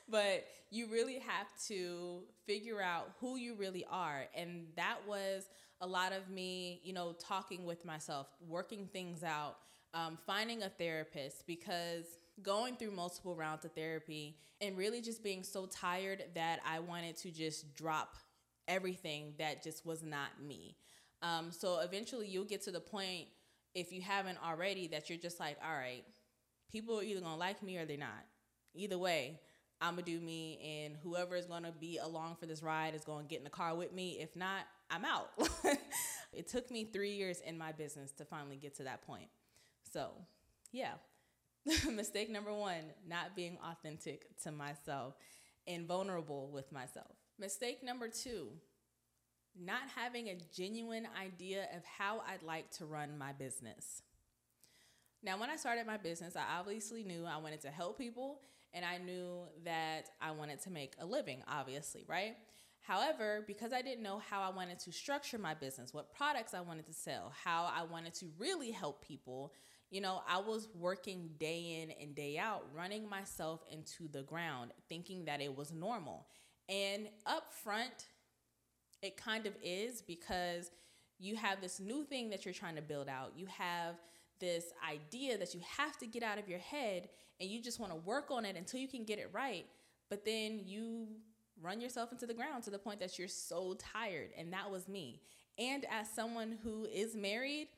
but 0.09 0.47
you 0.73 0.87
really 0.91 1.19
have 1.19 1.49
to 1.69 2.23
figure 2.47 2.81
out 2.81 3.11
who 3.21 3.37
you 3.37 3.55
really 3.55 3.85
are. 3.91 4.25
And 4.35 4.69
that 4.75 4.97
was 5.07 5.45
a 5.83 5.87
lot 5.87 6.15
of 6.15 6.31
me, 6.31 6.81
you 6.83 6.95
know, 6.95 7.13
talking 7.13 7.67
with 7.67 7.85
myself, 7.85 8.27
working 8.49 8.89
things 8.91 9.23
out, 9.23 9.57
um, 9.93 10.17
finding 10.27 10.63
a 10.63 10.71
therapist 10.71 11.47
because 11.47 12.07
going 12.43 12.77
through 12.77 12.93
multiple 12.93 13.37
rounds 13.37 13.67
of 13.67 13.73
therapy 13.73 14.39
and 14.63 14.79
really 14.79 15.03
just 15.03 15.23
being 15.23 15.43
so 15.43 15.67
tired 15.67 16.25
that 16.35 16.61
I 16.67 16.79
wanted 16.79 17.19
to 17.19 17.31
just 17.31 17.75
drop 17.75 18.17
everything 18.67 19.35
that 19.39 19.63
just 19.63 19.85
was 19.85 20.03
not 20.03 20.43
me. 20.43 20.79
Um, 21.21 21.53
so 21.53 21.81
eventually 21.81 22.29
you'll 22.29 22.45
get 22.45 22.63
to 22.63 22.71
the 22.71 22.81
point, 22.81 23.27
if 23.75 23.93
you 23.93 24.01
haven't 24.01 24.39
already, 24.43 24.87
that 24.89 25.11
you're 25.11 25.19
just 25.19 25.39
like, 25.39 25.59
all 25.63 25.75
right, 25.75 26.05
people 26.71 26.99
are 26.99 27.03
either 27.03 27.21
gonna 27.21 27.37
like 27.37 27.63
me 27.63 27.77
or 27.77 27.85
they're 27.85 27.99
not. 27.99 28.25
Either 28.75 28.97
way, 28.97 29.39
I'm 29.83 29.95
gonna 29.95 30.03
do 30.03 30.21
me, 30.21 30.59
and 30.85 30.97
whoever 31.03 31.35
is 31.35 31.47
gonna 31.47 31.73
be 31.73 31.99
along 31.99 32.37
for 32.37 32.47
this 32.47 32.63
ride 32.63 32.95
is 32.95 33.05
gonna 33.05 33.25
get 33.25 33.39
in 33.39 33.45
the 33.45 33.51
car 33.51 33.75
with 33.75 33.93
me. 33.93 34.19
If 34.21 34.37
not, 34.37 34.63
I'm 34.91 35.05
out. 35.05 35.31
it 36.33 36.49
took 36.49 36.71
me 36.71 36.85
three 36.85 37.13
years 37.13 37.41
in 37.41 37.59
my 37.59 37.73
business 37.73 38.13
to 38.13 38.25
finally 38.25 38.57
get 38.57 38.77
to 38.77 38.85
that 38.85 39.05
point. 39.05 39.29
So, 39.93 40.13
yeah. 40.71 40.93
Mistake 41.93 42.31
number 42.31 42.53
one 42.53 42.93
not 43.07 43.37
being 43.37 43.59
authentic 43.65 44.27
to 44.43 44.53
myself 44.53 45.15
and 45.67 45.87
vulnerable 45.87 46.49
with 46.53 46.71
myself. 46.73 47.17
Mistake 47.39 47.83
number 47.83 48.09
two 48.09 48.49
not 49.61 49.83
having 49.95 50.29
a 50.29 50.39
genuine 50.55 51.07
idea 51.21 51.69
of 51.77 51.85
how 51.85 52.23
I'd 52.27 52.43
like 52.43 52.71
to 52.79 52.87
run 52.87 53.19
my 53.19 53.33
business. 53.33 54.03
Now, 55.23 55.39
when 55.39 55.51
I 55.51 55.57
started 55.57 55.87
my 55.87 55.99
business, 55.99 56.37
I 56.37 56.59
obviously 56.59 57.05
knew 57.05 57.27
I 57.27 57.37
wanted 57.37 57.61
to 57.63 57.71
help 57.71 57.99
people 57.99 58.41
and 58.75 58.85
I 58.85 58.99
knew 58.99 59.45
that 59.65 60.11
I 60.21 60.31
wanted 60.33 60.61
to 60.63 60.71
make 60.71 60.95
a 60.99 61.07
living, 61.07 61.43
obviously, 61.49 62.05
right? 62.09 62.37
However, 62.81 63.45
because 63.47 63.73
I 63.73 63.81
didn't 63.81 64.03
know 64.03 64.21
how 64.29 64.43
I 64.43 64.51
wanted 64.51 64.79
to 64.81 64.93
structure 64.93 65.39
my 65.39 65.55
business, 65.55 65.95
what 65.95 66.13
products 66.15 66.53
I 66.53 66.61
wanted 66.61 66.87
to 66.87 66.93
sell, 66.93 67.33
how 67.45 67.71
I 67.75 67.85
wanted 67.85 68.15
to 68.15 68.27
really 68.39 68.73
help 68.73 69.07
people, 69.07 69.53
you 69.91 70.01
know, 70.01 70.23
I 70.29 70.39
was 70.39 70.69
working 70.75 71.31
day 71.39 71.83
in 71.83 71.93
and 72.03 72.15
day 72.15 72.39
out, 72.39 72.65
running 72.75 73.09
myself 73.09 73.61
into 73.71 74.09
the 74.11 74.23
ground, 74.23 74.73
thinking 74.89 75.27
that 75.27 75.41
it 75.41 75.57
was 75.57 75.73
normal. 75.73 76.27
And 76.69 77.09
up 77.27 77.53
front, 77.53 78.09
it 79.03 79.17
kind 79.17 79.47
of 79.47 79.55
is 79.63 80.03
because 80.03 80.71
you 81.19 81.37
have 81.37 81.61
this 81.61 81.79
new 81.79 82.05
thing 82.05 82.31
that 82.31 82.45
you're 82.45 82.55
trying 82.55 82.77
to 82.77 82.83
build 82.83 83.09
out. 83.09 83.33
You 83.37 83.47
have 83.47 83.97
this 84.43 84.65
idea 84.87 85.39
that 85.39 85.55
you 85.55 85.61
have 85.79 85.97
to 85.99 86.07
get 86.07 86.25
out 86.25 86.37
of 86.37 86.49
your 86.49 86.59
head 86.59 87.09
and 87.41 87.49
you 87.49 87.63
just 87.63 87.79
want 87.79 87.93
to 87.93 87.97
work 87.97 88.31
on 88.31 88.45
it 88.45 88.57
until 88.57 88.81
you 88.81 88.89
can 88.89 89.05
get 89.05 89.21
it 89.21 89.31
right. 89.33 89.65
But 90.11 90.25
then 90.25 90.61
you 90.67 91.07
run 91.63 91.81
yourself 91.81 92.11
into 92.11 92.27
the 92.27 92.35
ground 92.35 92.65
to 92.65 92.71
the 92.71 92.79
point 92.79 92.99
that 93.01 93.19
you're 93.19 93.29
so 93.29 93.77
tired. 93.79 94.31
And 94.37 94.53
that 94.53 94.69
was 94.69 94.89
me. 94.89 95.23
And 95.59 95.87
as 95.91 96.11
someone 96.11 96.59
who 96.65 96.87
is 96.87 97.15
married, 97.15 97.69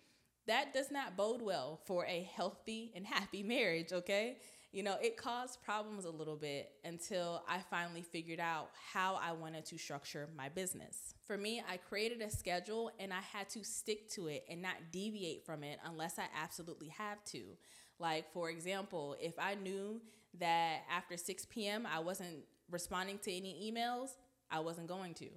that 0.47 0.73
does 0.73 0.90
not 0.90 1.16
bode 1.18 1.42
well 1.42 1.80
for 1.85 2.06
a 2.06 2.28
healthy 2.35 2.92
and 2.97 3.06
happy 3.06 3.42
marriage, 3.42 3.92
okay? 3.92 4.38
You 4.74 4.82
know, 4.82 4.96
it 5.00 5.16
caused 5.16 5.62
problems 5.62 6.04
a 6.04 6.10
little 6.10 6.34
bit 6.34 6.72
until 6.84 7.44
I 7.48 7.60
finally 7.70 8.02
figured 8.02 8.40
out 8.40 8.70
how 8.92 9.20
I 9.22 9.30
wanted 9.30 9.64
to 9.66 9.78
structure 9.78 10.28
my 10.36 10.48
business. 10.48 11.14
For 11.28 11.38
me, 11.38 11.62
I 11.70 11.76
created 11.76 12.20
a 12.20 12.28
schedule 12.28 12.90
and 12.98 13.12
I 13.12 13.20
had 13.20 13.48
to 13.50 13.62
stick 13.64 14.10
to 14.14 14.26
it 14.26 14.44
and 14.50 14.60
not 14.60 14.74
deviate 14.90 15.46
from 15.46 15.62
it 15.62 15.78
unless 15.84 16.18
I 16.18 16.24
absolutely 16.42 16.88
have 16.88 17.22
to. 17.26 17.56
Like, 18.00 18.32
for 18.32 18.50
example, 18.50 19.14
if 19.20 19.34
I 19.38 19.54
knew 19.54 20.00
that 20.40 20.80
after 20.90 21.16
6 21.16 21.46
p.m. 21.46 21.86
I 21.86 22.00
wasn't 22.00 22.38
responding 22.68 23.18
to 23.18 23.32
any 23.32 23.70
emails, 23.72 24.16
I 24.50 24.58
wasn't 24.58 24.88
going 24.88 25.14
to. 25.14 25.28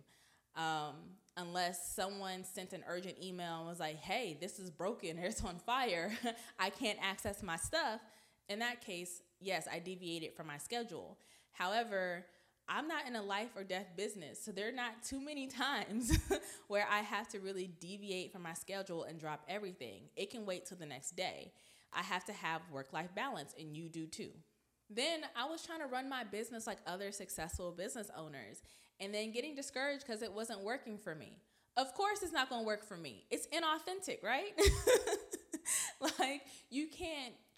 Um, 0.60 0.96
unless 1.38 1.94
someone 1.94 2.44
sent 2.44 2.74
an 2.74 2.84
urgent 2.88 3.18
email 3.24 3.60
and 3.60 3.68
was 3.68 3.80
like, 3.80 3.98
hey, 3.98 4.36
this 4.42 4.58
is 4.58 4.72
broken, 4.72 5.20
it's 5.20 5.44
on 5.44 5.60
fire, 5.60 6.12
I 6.60 6.72
can't 6.72 6.98
access 7.04 7.44
my 7.44 7.58
stuff. 7.58 8.02
In 8.50 8.60
that 8.60 8.82
case, 8.82 9.22
yes, 9.40 9.68
I 9.72 9.80
deviated 9.80 10.36
from 10.36 10.48
my 10.48 10.58
schedule. 10.58 11.18
However, 11.52 12.26
I'm 12.70 12.88
not 12.88 13.08
in 13.08 13.16
a 13.16 13.22
life 13.22 13.50
or 13.56 13.64
death 13.64 13.88
business, 13.96 14.44
so 14.44 14.52
there 14.52 14.68
are 14.68 14.74
not 14.74 15.04
too 15.04 15.22
many 15.22 15.48
times 15.66 16.18
where 16.68 16.86
I 16.90 17.00
have 17.00 17.28
to 17.30 17.40
really 17.40 17.70
deviate 17.80 18.32
from 18.32 18.44
my 18.44 18.54
schedule 18.54 19.04
and 19.04 19.20
drop 19.20 19.44
everything. 19.48 20.04
It 20.16 20.30
can 20.30 20.46
wait 20.46 20.66
till 20.66 20.78
the 20.78 20.86
next 20.86 21.16
day. 21.16 21.52
I 21.94 22.02
have 22.02 22.26
to 22.26 22.34
have 22.34 22.62
work 22.72 22.92
life 22.94 23.16
balance, 23.16 23.56
and 23.58 23.76
you 23.76 23.90
do 23.90 24.06
too. 24.06 24.32
Then 24.90 25.22
I 25.36 25.46
was 25.46 25.66
trying 25.66 25.82
to 25.82 25.88
run 25.88 26.10
my 26.10 26.24
business 26.24 26.68
like 26.68 26.78
other 26.86 27.12
successful 27.12 27.72
business 27.72 28.10
owners 28.16 28.62
and 29.00 29.14
then 29.14 29.32
getting 29.32 29.56
discouraged 29.56 30.06
because 30.06 30.22
it 30.22 30.32
wasn't 30.32 30.64
working 30.64 30.98
for 30.98 31.14
me. 31.14 31.38
Of 31.76 31.94
course, 31.94 32.24
it's 32.24 32.34
not 32.34 32.50
going 32.50 32.64
to 32.64 32.66
work 32.66 32.84
for 32.84 32.98
me. 32.98 33.26
It's 33.30 33.48
inauthentic, 33.48 34.24
right? 34.24 34.52
like, 36.20 36.42
you 36.70 36.88
can't 36.88 37.17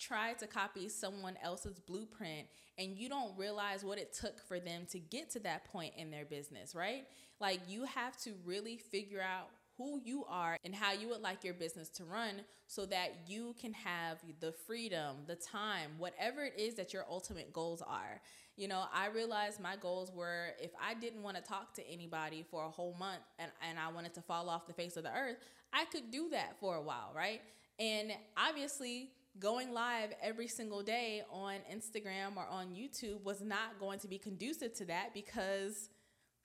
try 0.09 0.33
to 0.33 0.47
copy 0.47 0.89
someone 0.89 1.37
else's 1.43 1.79
blueprint 1.79 2.47
and 2.77 2.97
you 2.97 3.09
don't 3.09 3.37
realize 3.37 3.85
what 3.85 3.99
it 3.99 4.13
took 4.13 4.41
for 4.47 4.59
them 4.59 4.87
to 4.91 4.99
get 4.99 5.29
to 5.29 5.39
that 5.39 5.65
point 5.71 5.93
in 5.97 6.09
their 6.09 6.25
business, 6.25 6.73
right? 6.73 7.05
Like, 7.39 7.59
you 7.67 7.85
have 7.85 8.17
to 8.23 8.33
really 8.45 8.77
figure 8.77 9.21
out 9.21 9.49
who 9.77 10.01
you 10.03 10.25
are 10.27 10.57
and 10.65 10.75
how 10.75 10.91
you 10.91 11.07
would 11.09 11.21
like 11.21 11.43
your 11.43 11.53
business 11.53 11.87
to 11.89 12.03
run 12.03 12.41
so 12.67 12.85
that 12.85 13.11
you 13.27 13.55
can 13.61 13.71
have 13.73 14.17
the 14.41 14.51
freedom, 14.51 15.17
the 15.27 15.35
time, 15.35 15.91
whatever 15.97 16.43
it 16.43 16.53
is 16.57 16.75
that 16.75 16.93
your 16.93 17.05
ultimate 17.09 17.53
goals 17.53 17.81
are. 17.81 18.21
You 18.57 18.67
know, 18.67 18.83
I 18.93 19.07
realized 19.07 19.61
my 19.61 19.77
goals 19.77 20.11
were 20.13 20.49
if 20.59 20.71
I 20.81 20.95
didn't 20.95 21.23
want 21.23 21.37
to 21.37 21.43
talk 21.43 21.73
to 21.75 21.87
anybody 21.89 22.45
for 22.51 22.65
a 22.65 22.69
whole 22.69 22.93
month 22.99 23.21
and, 23.39 23.51
and 23.67 23.79
I 23.79 23.89
wanted 23.89 24.13
to 24.15 24.21
fall 24.21 24.49
off 24.49 24.67
the 24.67 24.73
face 24.73 24.97
of 24.97 25.03
the 25.03 25.15
earth, 25.15 25.37
I 25.71 25.85
could 25.85 26.11
do 26.11 26.29
that 26.31 26.59
for 26.59 26.75
a 26.75 26.81
while, 26.81 27.13
right? 27.15 27.41
And 27.79 28.11
obviously, 28.35 29.11
going 29.37 29.73
live 29.73 30.13
every 30.21 30.47
single 30.47 30.81
day 30.81 31.23
on 31.31 31.55
Instagram 31.71 32.35
or 32.35 32.47
on 32.49 32.67
YouTube 32.69 33.23
was 33.23 33.41
not 33.41 33.79
going 33.79 33.99
to 33.99 34.07
be 34.07 34.17
conducive 34.17 34.73
to 34.75 34.85
that 34.85 35.13
because 35.13 35.89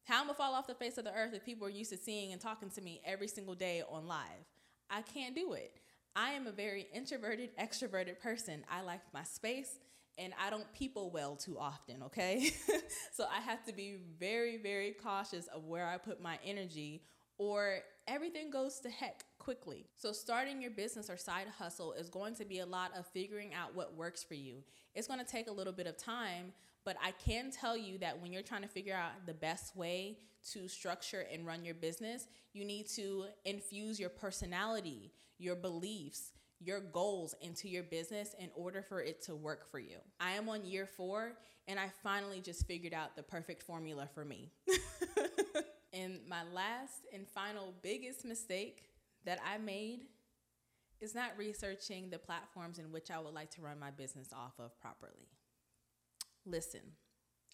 how 0.04 0.20
am 0.20 0.30
I 0.30 0.34
fall 0.34 0.54
off 0.54 0.66
the 0.66 0.74
face 0.74 0.98
of 0.98 1.04
the 1.04 1.14
earth 1.14 1.32
if 1.32 1.44
people 1.44 1.66
are 1.66 1.70
used 1.70 1.90
to 1.90 1.96
seeing 1.96 2.32
and 2.32 2.40
talking 2.40 2.70
to 2.70 2.80
me 2.80 3.00
every 3.04 3.28
single 3.28 3.54
day 3.54 3.82
on 3.88 4.06
live? 4.06 4.46
I 4.90 5.02
can't 5.02 5.34
do 5.34 5.54
it. 5.54 5.80
I 6.14 6.30
am 6.30 6.46
a 6.46 6.52
very 6.52 6.86
introverted, 6.92 7.56
extroverted 7.56 8.20
person. 8.20 8.64
I 8.70 8.82
like 8.82 9.00
my 9.12 9.24
space 9.24 9.78
and 10.18 10.32
I 10.40 10.50
don't 10.50 10.72
people 10.74 11.10
well 11.10 11.36
too 11.36 11.58
often, 11.58 12.02
okay? 12.04 12.50
so 13.12 13.24
I 13.24 13.40
have 13.40 13.64
to 13.64 13.72
be 13.72 13.96
very, 14.20 14.58
very 14.58 14.92
cautious 14.92 15.46
of 15.48 15.64
where 15.64 15.86
I 15.86 15.96
put 15.96 16.22
my 16.22 16.38
energy 16.44 17.02
or 17.38 17.78
everything 18.06 18.50
goes 18.50 18.78
to 18.80 18.90
heck 18.90 19.24
quickly. 19.44 19.84
So, 19.94 20.12
starting 20.12 20.62
your 20.62 20.70
business 20.70 21.10
or 21.10 21.18
side 21.18 21.46
hustle 21.58 21.92
is 21.92 22.08
going 22.08 22.34
to 22.36 22.44
be 22.46 22.60
a 22.60 22.66
lot 22.66 22.92
of 22.96 23.06
figuring 23.06 23.52
out 23.52 23.74
what 23.74 23.94
works 23.94 24.24
for 24.24 24.34
you. 24.34 24.62
It's 24.94 25.06
going 25.06 25.20
to 25.20 25.26
take 25.26 25.48
a 25.48 25.52
little 25.52 25.72
bit 25.72 25.86
of 25.86 25.98
time, 25.98 26.52
but 26.84 26.96
I 27.04 27.10
can 27.12 27.50
tell 27.50 27.76
you 27.76 27.98
that 27.98 28.20
when 28.20 28.32
you're 28.32 28.42
trying 28.42 28.62
to 28.62 28.68
figure 28.68 28.94
out 28.94 29.26
the 29.26 29.34
best 29.34 29.76
way 29.76 30.18
to 30.52 30.66
structure 30.66 31.26
and 31.30 31.46
run 31.46 31.64
your 31.64 31.74
business, 31.74 32.26
you 32.54 32.64
need 32.64 32.88
to 32.96 33.26
infuse 33.44 34.00
your 34.00 34.08
personality, 34.08 35.12
your 35.38 35.56
beliefs, 35.56 36.32
your 36.60 36.80
goals 36.80 37.34
into 37.42 37.68
your 37.68 37.82
business 37.82 38.34
in 38.38 38.48
order 38.54 38.82
for 38.82 39.02
it 39.02 39.20
to 39.22 39.34
work 39.34 39.70
for 39.70 39.78
you. 39.78 39.96
I 40.20 40.32
am 40.32 40.48
on 40.48 40.64
year 40.64 40.86
four 40.86 41.32
and 41.68 41.78
I 41.78 41.90
finally 42.02 42.40
just 42.40 42.66
figured 42.66 42.94
out 42.94 43.16
the 43.16 43.22
perfect 43.22 43.62
formula 43.62 44.08
for 44.14 44.24
me. 44.24 44.50
and 45.92 46.20
my 46.28 46.42
last 46.52 47.06
and 47.12 47.26
final 47.28 47.74
biggest 47.82 48.24
mistake 48.24 48.84
that 49.25 49.38
I 49.45 49.59
made 49.59 50.07
is 51.00 51.14
not 51.14 51.37
researching 51.37 52.11
the 52.11 52.19
platforms 52.19 52.78
in 52.78 52.93
which 52.93 53.11
I 53.11 53.19
would 53.19 53.35
like 53.35 53.50
to 53.52 53.62
run 53.62 53.78
my 53.78 53.90
business 53.90 54.28
off 54.33 54.54
of 54.59 54.78
properly. 54.81 55.28
Listen, 56.47 56.81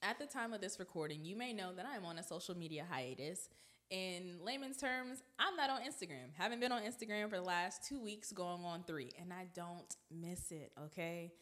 at 0.02 0.18
the 0.18 0.26
time 0.26 0.52
of 0.52 0.60
this 0.60 0.78
recording, 0.78 1.24
you 1.24 1.36
may 1.36 1.52
know 1.52 1.72
that 1.74 1.86
I'm 1.86 2.04
on 2.04 2.18
a 2.18 2.22
social 2.22 2.56
media 2.56 2.84
hiatus 2.88 3.48
in 3.90 4.38
layman's 4.44 4.76
terms, 4.76 5.22
I'm 5.38 5.56
not 5.56 5.68
on 5.68 5.80
Instagram. 5.80 6.30
Haven't 6.34 6.60
been 6.60 6.70
on 6.70 6.82
Instagram 6.82 7.28
for 7.28 7.36
the 7.36 7.42
last 7.42 7.84
two 7.88 8.00
weeks, 8.00 8.30
going 8.30 8.64
on 8.64 8.84
three, 8.86 9.10
and 9.20 9.32
I 9.32 9.48
don't 9.54 9.96
miss 10.10 10.52
it. 10.52 10.70
Okay, 10.84 11.32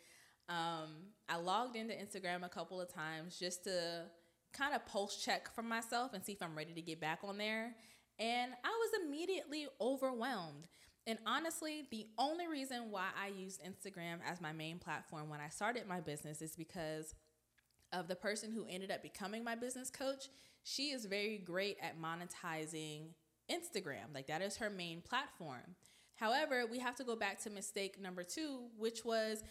um, 0.49 0.89
I 1.29 1.37
logged 1.37 1.77
into 1.77 1.93
Instagram 1.93 2.45
a 2.45 2.49
couple 2.49 2.81
of 2.81 2.93
times 2.93 3.39
just 3.39 3.65
to 3.65 4.05
kind 4.55 4.75
of 4.75 4.87
post 4.87 5.23
check 5.23 5.55
for 5.55 5.63
myself 5.63 6.15
and 6.15 6.25
see 6.25 6.33
if 6.33 6.43
I'm 6.43 6.57
ready 6.57 6.73
to 6.73 6.81
get 6.81 7.01
back 7.01 7.19
on 7.23 7.37
there, 7.37 7.75
and 8.19 8.53
I 8.65 8.69
was 8.69 9.03
immediately 9.05 9.67
overwhelmed. 9.81 10.69
And 11.07 11.19
honestly, 11.27 11.87
the 11.91 12.07
only 12.19 12.47
reason 12.47 12.91
why 12.91 13.07
I 13.19 13.29
used 13.29 13.63
Instagram 13.63 14.19
as 14.29 14.41
my 14.41 14.53
main 14.53 14.79
platform 14.79 15.29
when 15.31 15.41
I 15.41 15.49
started 15.49 15.87
my 15.87 16.01
business 16.01 16.43
is 16.43 16.55
because 16.55 17.15
of 17.93 18.09
the 18.09 18.17
person 18.17 18.53
who 18.53 18.67
ended 18.69 18.91
up 18.91 19.03
becoming 19.03 19.43
my 19.43 19.55
business 19.55 19.91
coach 19.91 20.29
she 20.69 20.91
is 20.91 21.07
very 21.07 21.39
great 21.39 21.79
at 21.83 22.01
monetizing 22.01 23.15
Instagram. 23.51 24.15
Like 24.15 24.27
that 24.27 24.43
is 24.43 24.59
her 24.59 24.69
main 24.69 25.01
platform. 25.01 25.77
However, 26.17 26.67
we 26.71 26.79
have 26.81 26.97
to 26.97 27.05
go 27.05 27.17
back 27.17 27.41
to 27.43 27.51
mistake 27.51 28.01
number 28.01 28.23
two, 28.23 28.67
which 28.77 29.05
was 29.05 29.43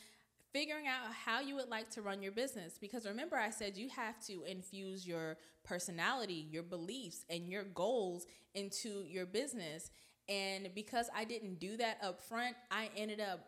figuring 0.58 0.88
out 0.88 1.14
how 1.14 1.40
you 1.40 1.54
would 1.54 1.70
like 1.70 1.88
to 1.88 2.02
run 2.02 2.24
your 2.24 2.32
business. 2.32 2.80
Because 2.82 3.06
remember, 3.06 3.38
I 3.38 3.52
said 3.52 3.78
you 3.78 3.90
have 3.90 4.20
to 4.26 4.42
infuse 4.42 5.06
your 5.06 5.38
personality, 5.64 6.48
your 6.50 6.64
beliefs, 6.64 7.26
and 7.30 7.48
your 7.48 7.64
goals 7.64 8.26
into 8.56 9.04
your 9.08 9.28
business. 9.28 9.92
And 10.28 10.70
because 10.74 11.12
I 11.16 11.26
didn't 11.26 11.60
do 11.60 11.78
that 11.78 12.00
up 12.02 12.24
front, 12.24 12.56
I 12.72 12.90
ended 12.98 13.20
up, 13.20 13.40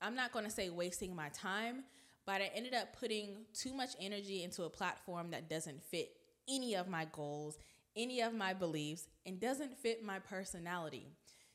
I'm 0.00 0.14
not 0.14 0.30
going 0.30 0.44
to 0.44 0.50
say 0.50 0.70
wasting 0.70 1.12
my 1.12 1.28
time, 1.30 1.82
but 2.24 2.40
I 2.40 2.52
ended 2.54 2.72
up 2.72 2.96
putting 3.00 3.38
too 3.52 3.74
much 3.74 3.90
energy 4.00 4.44
into 4.44 4.62
a 4.62 4.70
platform 4.70 5.32
that 5.32 5.50
doesn't 5.50 5.82
fit 5.82 6.10
any 6.48 6.76
of 6.76 6.86
my 6.86 7.08
goals, 7.10 7.58
any 7.96 8.20
of 8.20 8.32
my 8.32 8.54
beliefs, 8.54 9.08
and 9.26 9.40
doesn't 9.40 9.76
fit 9.76 10.04
my 10.04 10.20
personality. 10.20 11.08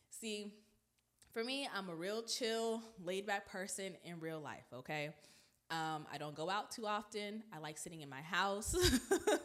See, 0.10 0.56
for 1.34 1.44
me, 1.44 1.68
I'm 1.76 1.90
a 1.90 1.96
real 1.96 2.22
chill, 2.22 2.82
laid 3.04 3.26
back 3.26 3.50
person 3.50 3.94
in 4.06 4.20
real 4.20 4.40
life, 4.40 4.66
okay? 4.72 5.10
Um, 5.72 6.06
I 6.12 6.20
don't 6.20 6.36
go 6.36 6.50
out 6.50 6.70
too 6.70 6.86
often. 6.86 7.42
I 7.52 7.58
like 7.58 7.80
sitting 7.80 8.02
in 8.02 8.10
my 8.10 8.22
house. 8.22 8.76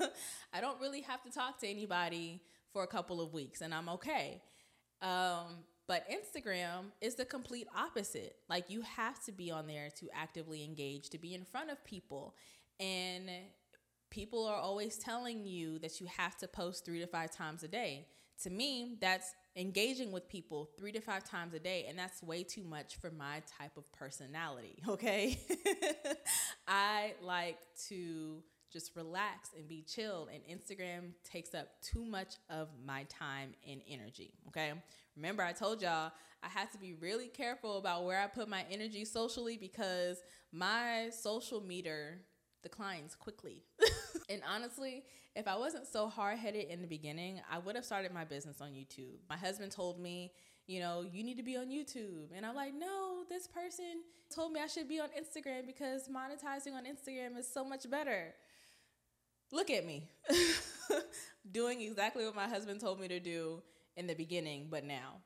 I 0.52 0.60
don't 0.60 0.78
really 0.80 1.00
have 1.00 1.22
to 1.22 1.30
talk 1.30 1.58
to 1.60 1.66
anybody 1.66 2.42
for 2.72 2.82
a 2.82 2.86
couple 2.86 3.22
of 3.22 3.32
weeks, 3.32 3.62
and 3.62 3.72
I'm 3.72 3.88
okay. 3.88 4.42
Um, 5.00 5.64
but 5.86 6.04
Instagram 6.10 6.92
is 7.00 7.14
the 7.14 7.24
complete 7.24 7.66
opposite. 7.74 8.36
Like 8.50 8.68
you 8.68 8.82
have 8.82 9.24
to 9.24 9.32
be 9.32 9.50
on 9.50 9.66
there 9.66 9.88
to 9.98 10.08
actively 10.14 10.62
engage, 10.62 11.08
to 11.10 11.18
be 11.18 11.34
in 11.34 11.44
front 11.44 11.70
of 11.70 11.82
people. 11.84 12.34
And 12.78 13.30
people 14.10 14.46
are 14.46 14.58
always 14.58 14.98
telling 14.98 15.46
you 15.46 15.78
that 15.78 15.98
you 16.00 16.06
have 16.14 16.36
to 16.38 16.48
post 16.48 16.84
three 16.84 17.00
to 17.00 17.06
five 17.06 17.30
times 17.32 17.62
a 17.62 17.68
day. 17.68 18.08
To 18.42 18.50
me, 18.50 18.98
that's 19.00 19.32
engaging 19.58 20.12
with 20.12 20.28
people 20.28 20.70
three 20.78 20.92
to 20.92 21.00
five 21.00 21.24
times 21.24 21.52
a 21.52 21.58
day, 21.58 21.86
and 21.88 21.98
that's 21.98 22.22
way 22.22 22.44
too 22.44 22.62
much 22.62 22.96
for 22.96 23.10
my 23.10 23.42
type 23.58 23.76
of 23.76 23.90
personality, 23.92 24.80
okay? 24.88 25.38
I 26.68 27.14
like 27.20 27.58
to 27.88 28.42
just 28.72 28.94
relax 28.94 29.50
and 29.56 29.66
be 29.66 29.82
chilled, 29.82 30.28
and 30.32 30.42
Instagram 30.44 31.12
takes 31.24 31.54
up 31.54 31.68
too 31.82 32.04
much 32.04 32.34
of 32.48 32.68
my 32.86 33.04
time 33.04 33.54
and 33.68 33.80
energy, 33.88 34.32
okay? 34.48 34.72
Remember, 35.16 35.42
I 35.42 35.52
told 35.52 35.82
y'all 35.82 36.12
I 36.42 36.48
had 36.48 36.70
to 36.72 36.78
be 36.78 36.94
really 36.94 37.26
careful 37.26 37.78
about 37.78 38.04
where 38.04 38.20
I 38.20 38.28
put 38.28 38.48
my 38.48 38.64
energy 38.70 39.04
socially 39.04 39.56
because 39.56 40.22
my 40.52 41.10
social 41.10 41.60
meter 41.60 42.20
declines 42.62 43.14
quickly. 43.14 43.62
and 44.28 44.42
honestly, 44.48 45.04
if 45.34 45.46
I 45.46 45.56
wasn't 45.56 45.86
so 45.86 46.08
hard 46.08 46.38
headed 46.38 46.68
in 46.68 46.82
the 46.82 46.88
beginning, 46.88 47.40
I 47.50 47.58
would 47.58 47.76
have 47.76 47.84
started 47.84 48.12
my 48.12 48.24
business 48.24 48.60
on 48.60 48.70
YouTube. 48.70 49.18
My 49.28 49.36
husband 49.36 49.72
told 49.72 50.00
me, 50.00 50.32
you 50.66 50.80
know, 50.80 51.04
you 51.10 51.24
need 51.24 51.36
to 51.38 51.42
be 51.42 51.56
on 51.56 51.68
YouTube. 51.68 52.28
And 52.36 52.44
I'm 52.44 52.54
like, 52.54 52.74
no, 52.74 53.24
this 53.28 53.46
person 53.46 54.02
told 54.34 54.52
me 54.52 54.60
I 54.60 54.66
should 54.66 54.88
be 54.88 55.00
on 55.00 55.08
Instagram 55.08 55.66
because 55.66 56.08
monetizing 56.08 56.74
on 56.74 56.84
Instagram 56.84 57.38
is 57.38 57.52
so 57.52 57.64
much 57.64 57.90
better. 57.90 58.34
Look 59.50 59.70
at 59.70 59.86
me 59.86 60.10
doing 61.52 61.80
exactly 61.80 62.26
what 62.26 62.36
my 62.36 62.48
husband 62.48 62.80
told 62.80 63.00
me 63.00 63.08
to 63.08 63.18
do 63.18 63.62
in 63.96 64.06
the 64.06 64.14
beginning, 64.14 64.66
but 64.70 64.84
now. 64.84 65.22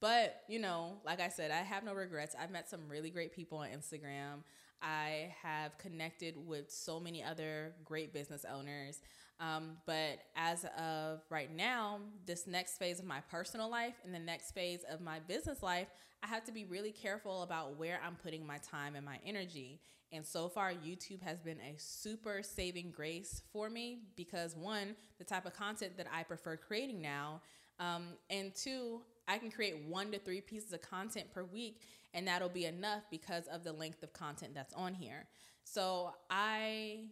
But, 0.00 0.42
you 0.48 0.58
know, 0.58 0.96
like 1.04 1.20
I 1.20 1.28
said, 1.28 1.50
I 1.50 1.58
have 1.58 1.84
no 1.84 1.94
regrets. 1.94 2.34
I've 2.40 2.50
met 2.50 2.68
some 2.68 2.80
really 2.88 3.10
great 3.10 3.32
people 3.32 3.58
on 3.58 3.68
Instagram. 3.68 4.42
I 4.82 5.34
have 5.42 5.76
connected 5.78 6.34
with 6.36 6.70
so 6.70 7.00
many 7.00 7.22
other 7.22 7.74
great 7.84 8.12
business 8.12 8.44
owners. 8.44 9.00
Um, 9.38 9.78
but 9.86 10.20
as 10.36 10.66
of 10.78 11.22
right 11.30 11.54
now, 11.54 12.00
this 12.26 12.46
next 12.46 12.78
phase 12.78 12.98
of 12.98 13.06
my 13.06 13.20
personal 13.30 13.70
life 13.70 13.94
and 14.04 14.14
the 14.14 14.18
next 14.18 14.52
phase 14.52 14.80
of 14.90 15.00
my 15.00 15.18
business 15.20 15.62
life, 15.62 15.88
I 16.22 16.26
have 16.26 16.44
to 16.44 16.52
be 16.52 16.64
really 16.64 16.92
careful 16.92 17.42
about 17.42 17.78
where 17.78 18.00
I'm 18.06 18.16
putting 18.16 18.46
my 18.46 18.58
time 18.58 18.96
and 18.96 19.04
my 19.04 19.18
energy. 19.24 19.80
And 20.12 20.26
so 20.26 20.48
far, 20.48 20.72
YouTube 20.72 21.22
has 21.22 21.38
been 21.38 21.58
a 21.60 21.74
super 21.78 22.42
saving 22.42 22.90
grace 22.90 23.42
for 23.52 23.70
me 23.70 24.00
because 24.16 24.56
one, 24.56 24.96
the 25.18 25.24
type 25.24 25.46
of 25.46 25.54
content 25.54 25.96
that 25.96 26.06
I 26.12 26.24
prefer 26.24 26.56
creating 26.56 27.00
now 27.00 27.40
um, 27.80 28.08
and 28.28 28.54
two, 28.54 29.00
I 29.26 29.38
can 29.38 29.50
create 29.50 29.84
one 29.88 30.12
to 30.12 30.18
three 30.18 30.42
pieces 30.42 30.72
of 30.72 30.82
content 30.82 31.32
per 31.32 31.44
week, 31.44 31.80
and 32.14 32.26
that'll 32.26 32.48
be 32.48 32.64
enough 32.64 33.02
because 33.10 33.46
of 33.46 33.64
the 33.64 33.72
length 33.72 34.02
of 34.02 34.12
content 34.12 34.54
that's 34.54 34.74
on 34.74 34.94
here. 34.94 35.26
So 35.64 36.12
I 36.30 37.04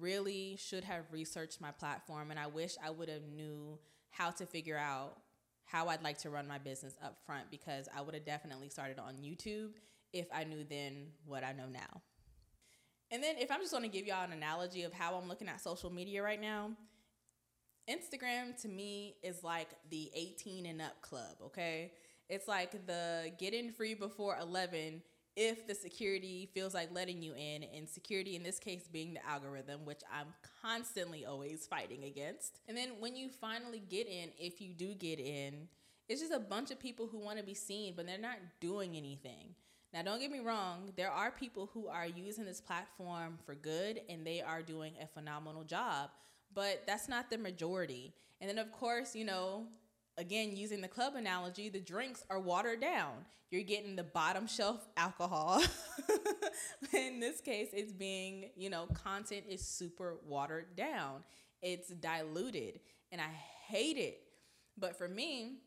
really 0.00 0.56
should 0.58 0.84
have 0.84 1.04
researched 1.10 1.60
my 1.60 1.70
platform, 1.70 2.30
and 2.30 2.40
I 2.40 2.46
wish 2.46 2.74
I 2.84 2.90
would 2.90 3.08
have 3.08 3.26
knew 3.34 3.78
how 4.10 4.30
to 4.32 4.46
figure 4.46 4.78
out 4.78 5.18
how 5.64 5.88
I'd 5.88 6.02
like 6.02 6.18
to 6.18 6.30
run 6.30 6.46
my 6.46 6.58
business 6.58 6.94
up 7.04 7.18
front 7.26 7.50
because 7.50 7.88
I 7.96 8.00
would 8.00 8.14
have 8.14 8.24
definitely 8.24 8.68
started 8.68 8.98
on 8.98 9.14
YouTube 9.14 9.72
if 10.12 10.26
I 10.32 10.44
knew 10.44 10.64
then 10.64 11.08
what 11.24 11.44
I 11.44 11.52
know 11.52 11.66
now. 11.70 12.02
And 13.10 13.22
then 13.22 13.36
if 13.38 13.50
I'm 13.50 13.60
just 13.60 13.72
going 13.72 13.82
to 13.82 13.88
give 13.88 14.06
y'all 14.06 14.24
an 14.24 14.32
analogy 14.32 14.82
of 14.82 14.92
how 14.92 15.14
I'm 15.14 15.28
looking 15.28 15.48
at 15.48 15.60
social 15.60 15.90
media 15.90 16.22
right 16.22 16.40
now, 16.40 16.70
Instagram 17.88 18.60
to 18.62 18.68
me 18.68 19.16
is 19.22 19.44
like 19.44 19.68
the 19.90 20.10
18 20.14 20.66
and 20.66 20.82
up 20.82 21.00
club, 21.02 21.36
okay? 21.44 21.92
It's 22.28 22.48
like 22.48 22.86
the 22.86 23.32
get 23.38 23.54
in 23.54 23.70
free 23.70 23.94
before 23.94 24.36
11 24.40 25.02
if 25.36 25.66
the 25.66 25.74
security 25.74 26.48
feels 26.54 26.72
like 26.72 26.88
letting 26.94 27.20
you 27.20 27.34
in, 27.34 27.62
and 27.62 27.86
security 27.86 28.36
in 28.36 28.42
this 28.42 28.58
case 28.58 28.88
being 28.90 29.12
the 29.12 29.26
algorithm, 29.26 29.84
which 29.84 30.00
I'm 30.10 30.28
constantly 30.62 31.26
always 31.26 31.66
fighting 31.66 32.04
against. 32.04 32.60
And 32.66 32.76
then 32.76 32.92
when 33.00 33.16
you 33.16 33.28
finally 33.28 33.82
get 33.86 34.06
in, 34.06 34.30
if 34.38 34.62
you 34.62 34.72
do 34.72 34.94
get 34.94 35.20
in, 35.20 35.68
it's 36.08 36.22
just 36.22 36.32
a 36.32 36.38
bunch 36.38 36.70
of 36.70 36.80
people 36.80 37.06
who 37.06 37.18
want 37.18 37.38
to 37.38 37.44
be 37.44 37.52
seen, 37.52 37.92
but 37.94 38.06
they're 38.06 38.16
not 38.16 38.38
doing 38.60 38.96
anything. 38.96 39.54
Now, 39.92 40.02
don't 40.02 40.20
get 40.20 40.30
me 40.30 40.40
wrong, 40.40 40.92
there 40.96 41.10
are 41.10 41.30
people 41.30 41.68
who 41.74 41.86
are 41.88 42.06
using 42.06 42.46
this 42.46 42.60
platform 42.60 43.38
for 43.44 43.54
good 43.54 44.00
and 44.08 44.26
they 44.26 44.40
are 44.40 44.62
doing 44.62 44.94
a 45.02 45.06
phenomenal 45.06 45.64
job 45.64 46.10
but 46.56 46.82
that's 46.86 47.08
not 47.08 47.30
the 47.30 47.38
majority. 47.38 48.14
And 48.40 48.48
then, 48.48 48.58
of 48.58 48.72
course, 48.72 49.14
you 49.14 49.24
know, 49.24 49.66
again, 50.18 50.56
using 50.56 50.80
the 50.80 50.88
club 50.88 51.14
analogy, 51.14 51.68
the 51.68 51.80
drinks 51.80 52.24
are 52.30 52.40
watered 52.40 52.80
down. 52.80 53.24
You're 53.50 53.62
getting 53.62 53.96
the 53.96 54.02
bottom 54.02 54.46
shelf 54.46 54.86
alcohol. 54.96 55.62
In 56.92 57.20
this 57.20 57.40
case, 57.40 57.68
it's 57.72 57.92
being, 57.92 58.50
you 58.56 58.70
know, 58.70 58.86
content 58.86 59.44
is 59.48 59.64
super 59.64 60.16
watered 60.26 60.74
down, 60.76 61.22
it's 61.62 61.88
diluted, 61.88 62.80
and 63.12 63.20
I 63.20 63.30
hate 63.68 63.96
it. 63.96 64.20
But 64.76 64.96
for 64.96 65.08
me, 65.08 65.58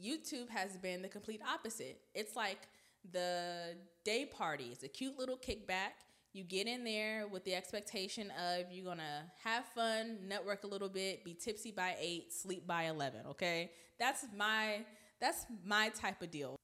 YouTube 0.00 0.48
has 0.48 0.76
been 0.76 1.02
the 1.02 1.08
complete 1.08 1.40
opposite. 1.48 2.00
It's 2.14 2.34
like 2.34 2.68
the 3.12 3.76
day 4.04 4.26
party, 4.26 4.70
it's 4.72 4.82
a 4.82 4.88
cute 4.88 5.18
little 5.18 5.38
kickback 5.38 5.92
you 6.32 6.44
get 6.44 6.66
in 6.66 6.84
there 6.84 7.26
with 7.26 7.44
the 7.44 7.54
expectation 7.54 8.30
of 8.30 8.66
you're 8.70 8.84
gonna 8.84 9.24
have 9.42 9.64
fun, 9.74 10.18
network 10.28 10.64
a 10.64 10.66
little 10.66 10.88
bit, 10.88 11.24
be 11.24 11.34
tipsy 11.34 11.72
by 11.72 11.96
eight, 12.00 12.32
sleep 12.32 12.66
by 12.66 12.84
eleven. 12.84 13.20
Okay, 13.30 13.70
that's 13.98 14.26
my 14.36 14.84
that's 15.20 15.46
my 15.64 15.88
type 15.90 16.22
of 16.22 16.30
deal. 16.30 16.56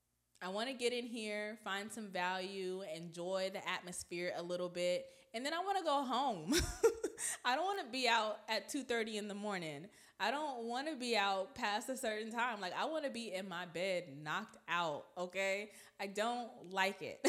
I 0.42 0.48
want 0.48 0.68
to 0.68 0.74
get 0.74 0.92
in 0.92 1.06
here, 1.06 1.58
find 1.64 1.90
some 1.90 2.08
value, 2.08 2.82
enjoy 2.94 3.50
the 3.52 3.66
atmosphere 3.68 4.32
a 4.36 4.42
little 4.42 4.68
bit, 4.68 5.06
and 5.34 5.44
then 5.44 5.54
I 5.54 5.58
want 5.58 5.78
to 5.78 5.84
go 5.84 6.04
home. 6.04 6.54
I 7.44 7.56
don't 7.56 7.64
want 7.64 7.80
to 7.80 7.86
be 7.90 8.06
out 8.08 8.38
at 8.48 8.68
2:30 8.68 9.16
in 9.16 9.28
the 9.28 9.34
morning. 9.34 9.86
I 10.18 10.30
don't 10.30 10.64
want 10.64 10.88
to 10.88 10.96
be 10.96 11.16
out 11.16 11.54
past 11.54 11.88
a 11.90 11.96
certain 11.96 12.30
time. 12.30 12.60
Like 12.60 12.72
I 12.78 12.84
want 12.86 13.04
to 13.04 13.10
be 13.10 13.34
in 13.34 13.48
my 13.48 13.66
bed 13.66 14.04
knocked 14.22 14.56
out, 14.68 15.04
okay? 15.18 15.70
I 16.00 16.06
don't 16.06 16.48
like 16.70 17.02
it. 17.02 17.20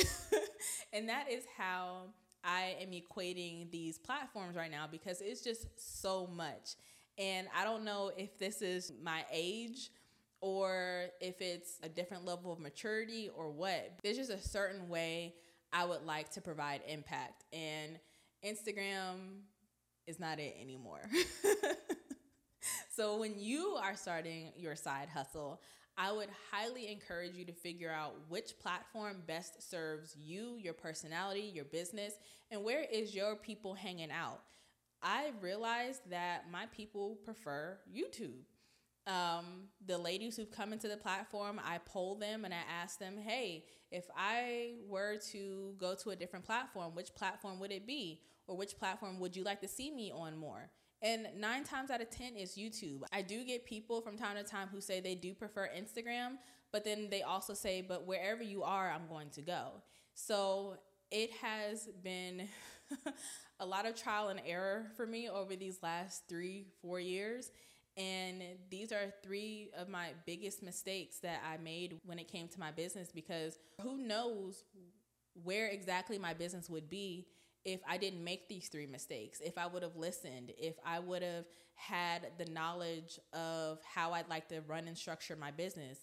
and 0.94 1.10
that 1.10 1.30
is 1.30 1.44
how 1.58 2.14
I 2.48 2.78
am 2.82 2.92
equating 2.92 3.70
these 3.70 4.00
platforms 4.00 4.56
right 4.56 4.72
now 4.72 4.88
because 4.90 5.20
it's 5.20 5.42
just 5.42 5.68
so 5.78 6.26
much. 6.28 6.76
And 7.18 7.48
I 7.56 7.66
don't 7.66 7.84
know 7.84 8.12
if 8.16 8.40
this 8.40 8.62
is 8.62 8.94
my 9.04 9.26
age 9.32 9.92
or 10.40 11.08
if 11.20 11.42
it's 11.42 11.80
a 11.84 11.90
different 11.90 12.26
level 12.26 12.54
of 12.54 12.60
maturity 12.60 13.30
or 13.36 13.50
what. 13.50 14.00
There's 14.02 14.16
just 14.16 14.32
a 14.32 14.40
certain 14.40 14.88
way 14.88 15.36
I 15.74 15.84
would 15.84 16.04
like 16.06 16.32
to 16.32 16.42
provide 16.42 16.82
impact. 16.88 17.44
And 17.52 18.00
Instagram 18.46 19.42
is 20.06 20.18
not 20.18 20.40
it 20.40 20.56
anymore. 20.62 21.02
so 22.96 23.18
when 23.18 23.38
you 23.38 23.78
are 23.82 23.98
starting 23.98 24.54
your 24.56 24.76
side 24.78 25.10
hustle, 25.10 25.62
I 25.98 26.12
would 26.12 26.30
highly 26.52 26.92
encourage 26.92 27.36
you 27.36 27.44
to 27.46 27.54
figure 27.54 27.92
out 27.92 28.14
which 28.30 28.60
platform 28.60 29.24
best 29.26 29.68
serves 29.68 30.16
you, 30.16 30.58
your 30.62 30.74
personality, 30.74 31.52
your 31.54 31.66
business, 31.66 32.14
and 32.52 32.64
where 32.64 32.84
is 32.84 33.16
your 33.16 33.36
people 33.36 33.74
hanging 33.74 34.12
out. 34.12 34.42
I 35.02 35.32
realized 35.42 36.02
that 36.12 36.52
my 36.52 36.68
people 36.68 37.18
prefer 37.26 37.80
YouTube. 37.92 38.44
Um, 39.08 39.70
the 39.86 39.98
ladies 39.98 40.36
who've 40.36 40.52
come 40.52 40.72
into 40.72 40.88
the 40.88 40.98
platform, 40.98 41.60
I 41.64 41.80
poll 41.80 42.16
them 42.16 42.46
and 42.46 42.54
I 42.54 42.62
ask 42.82 43.00
them, 43.00 43.18
hey, 43.18 43.66
if 43.90 44.06
I 44.16 44.74
were 44.88 45.18
to 45.32 45.74
go 45.80 45.96
to 45.96 46.12
a 46.12 46.16
different 46.16 46.46
platform, 46.46 46.94
which 46.94 47.16
platform 47.16 47.60
would 47.60 47.72
it 47.72 47.88
be? 47.88 48.22
Or 48.48 48.56
which 48.56 48.78
platform 48.78 49.20
would 49.20 49.36
you 49.36 49.44
like 49.44 49.62
to 49.62 49.68
see 49.68 49.92
me 49.92 50.12
on 50.12 50.38
more? 50.38 50.70
And 51.02 51.28
nine 51.38 51.64
times 51.64 51.92
out 51.92 52.02
of 52.02 52.10
10 52.10 52.36
is 52.36 52.56
YouTube. 52.56 53.02
I 53.14 53.22
do 53.22 53.46
get 53.46 53.66
people 53.66 54.02
from 54.02 54.18
time 54.18 54.36
to 54.36 54.44
time 54.44 54.68
who 54.72 54.82
say 54.82 55.00
they 55.00 55.16
do 55.16 55.34
prefer 55.34 55.70
Instagram, 55.76 56.38
but 56.72 56.84
then 56.84 57.08
they 57.12 57.22
also 57.22 57.54
say, 57.54 57.82
but 57.82 58.08
wherever 58.08 58.42
you 58.42 58.64
are, 58.64 58.90
I'm 58.90 59.08
going 59.08 59.30
to 59.32 59.42
go. 59.42 59.84
So 60.16 60.78
it 61.12 61.32
has 61.42 61.88
been 62.04 62.48
a 63.60 63.66
lot 63.66 63.86
of 63.86 63.96
trial 63.96 64.30
and 64.30 64.42
error 64.46 64.88
for 64.96 65.06
me 65.06 65.30
over 65.30 65.56
these 65.56 65.80
last 65.84 66.24
three, 66.28 66.66
four 66.82 67.00
years. 67.00 67.52
And 67.96 68.44
these 68.70 68.92
are 68.92 69.14
three 69.24 69.70
of 69.76 69.90
my 69.90 70.10
biggest 70.26 70.62
mistakes 70.62 71.18
that 71.20 71.42
I 71.48 71.58
made 71.58 72.00
when 72.06 72.20
it 72.20 72.28
came 72.28 72.48
to 72.50 72.60
my 72.60 72.72
business 72.72 73.10
because 73.14 73.58
who 73.82 73.98
knows 73.98 74.64
where 75.44 75.68
exactly 75.68 76.18
my 76.18 76.34
business 76.34 76.70
would 76.70 76.90
be 76.90 77.28
if 77.68 77.82
I 77.86 77.98
didn't 77.98 78.24
make 78.24 78.48
these 78.48 78.70
three 78.70 78.88
mistakes, 78.88 79.42
if 79.42 79.58
I 79.58 79.68
would 79.68 79.84
have 79.84 79.98
listened, 79.98 80.54
if 80.58 80.76
I 80.86 81.00
would 81.00 81.22
have 81.22 81.44
had 81.76 82.32
the 82.38 82.46
knowledge 82.46 83.20
of 83.34 83.80
how 83.84 84.14
I'd 84.14 84.30
like 84.30 84.48
to 84.48 84.62
run 84.62 84.88
and 84.88 84.98
structure 84.98 85.36
my 85.36 85.52
business. 85.52 86.00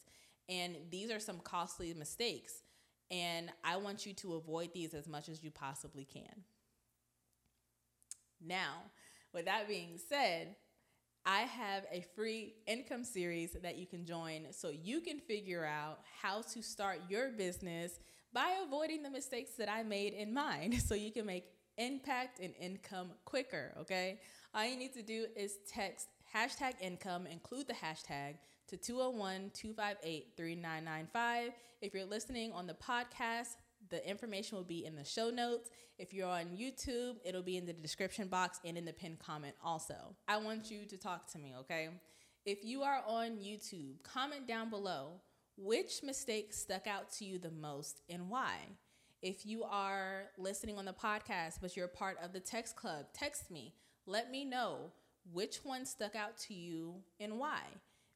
And 0.46 0.77
these 0.90 1.11
are 1.11 1.18
some 1.18 1.40
costly 1.40 1.94
mistakes. 1.94 2.62
And 3.11 3.50
I 3.64 3.79
want 3.79 4.05
you 4.05 4.12
to 4.12 4.35
avoid 4.35 4.74
these 4.74 4.92
as 4.92 5.09
much 5.09 5.31
as 5.31 5.42
you 5.42 5.50
possibly 5.50 6.05
can. 6.05 6.44
Now, 8.44 8.83
with 9.33 9.46
that 9.46 9.66
being 9.66 9.98
said, 10.07 10.57
I 11.24 11.40
have 11.40 11.85
a 11.90 12.05
free 12.14 12.57
income 12.66 13.05
series 13.05 13.57
that 13.62 13.79
you 13.79 13.87
can 13.87 14.05
join 14.05 14.48
so 14.50 14.68
you 14.68 15.00
can 15.00 15.18
figure 15.18 15.64
out 15.64 16.00
how 16.20 16.42
to 16.53 16.62
start 16.62 17.00
your 17.09 17.31
business 17.31 17.98
by 18.35 18.53
avoiding 18.66 19.03
the 19.03 19.11
mistakes 19.11 19.53
that 19.59 19.70
I 19.70 19.85
made 19.85 20.12
in 20.12 20.35
mine 20.35 20.79
so 20.85 20.94
you 20.94 21.12
can 21.12 21.25
make 21.25 21.47
impact 21.79 22.40
and 22.40 22.53
income 22.61 23.11
quicker, 23.25 23.73
okay? 23.81 24.18
All 24.55 24.66
you 24.66 24.77
need 24.77 24.92
to 24.94 25.03
do 25.03 25.27
is 25.37 25.59
text 25.73 26.09
hashtag 26.35 26.75
income, 26.81 27.27
include 27.27 27.68
the 27.68 27.75
hashtag 27.75 28.35
to 28.68 28.77
201 28.77 29.51
258 29.55 30.33
3995. 30.37 31.53
If 31.81 31.94
you're 31.94 32.05
listening 32.05 32.53
on 32.53 32.66
the 32.66 32.75
podcast, 32.75 33.57
the 33.90 34.07
information 34.09 34.57
will 34.57 34.64
be 34.64 34.85
in 34.85 34.97
the 34.97 35.05
show 35.05 35.31
notes. 35.31 35.70
If 35.99 36.12
you're 36.12 36.29
on 36.29 36.47
YouTube, 36.47 37.16
it'll 37.25 37.42
be 37.42 37.57
in 37.57 37.66
the 37.66 37.73
description 37.73 38.29
box 38.29 38.59
and 38.64 38.77
in 38.77 38.85
the 38.85 38.92
pinned 38.92 39.20
comment 39.20 39.55
also. 39.62 40.16
I 40.27 40.38
want 40.38 40.70
you 40.70 40.87
to 40.87 40.97
talk 40.97 41.31
to 41.33 41.38
me, 41.38 41.55
okay? 41.61 41.88
If 42.44 42.64
you 42.64 42.83
are 42.83 43.03
on 43.07 43.38
YouTube, 43.38 44.03
comment 44.03 44.49
down 44.49 44.70
below 44.70 45.20
which 45.57 46.03
mistake 46.03 46.53
stuck 46.53 46.87
out 46.87 47.11
to 47.12 47.25
you 47.25 47.38
the 47.38 47.51
most 47.51 48.03
and 48.09 48.29
why. 48.29 48.59
If 49.23 49.47
you 49.47 49.64
are 49.64 50.25
listening 50.37 50.79
on 50.79 50.85
the 50.85 50.93
podcast, 50.93 51.55
but 51.62 51.77
you're 51.77 51.88
part 51.88 52.19
of 52.23 52.33
the 52.33 52.40
text 52.40 52.77
club, 52.77 53.07
text 53.14 53.51
me. 53.51 53.75
Let 54.07 54.31
me 54.31 54.45
know 54.45 54.93
which 55.33 55.59
one 55.64 55.87
stuck 55.87 56.14
out 56.14 56.37
to 56.38 56.55
you 56.55 56.97
and 57.19 57.38
why 57.38 57.61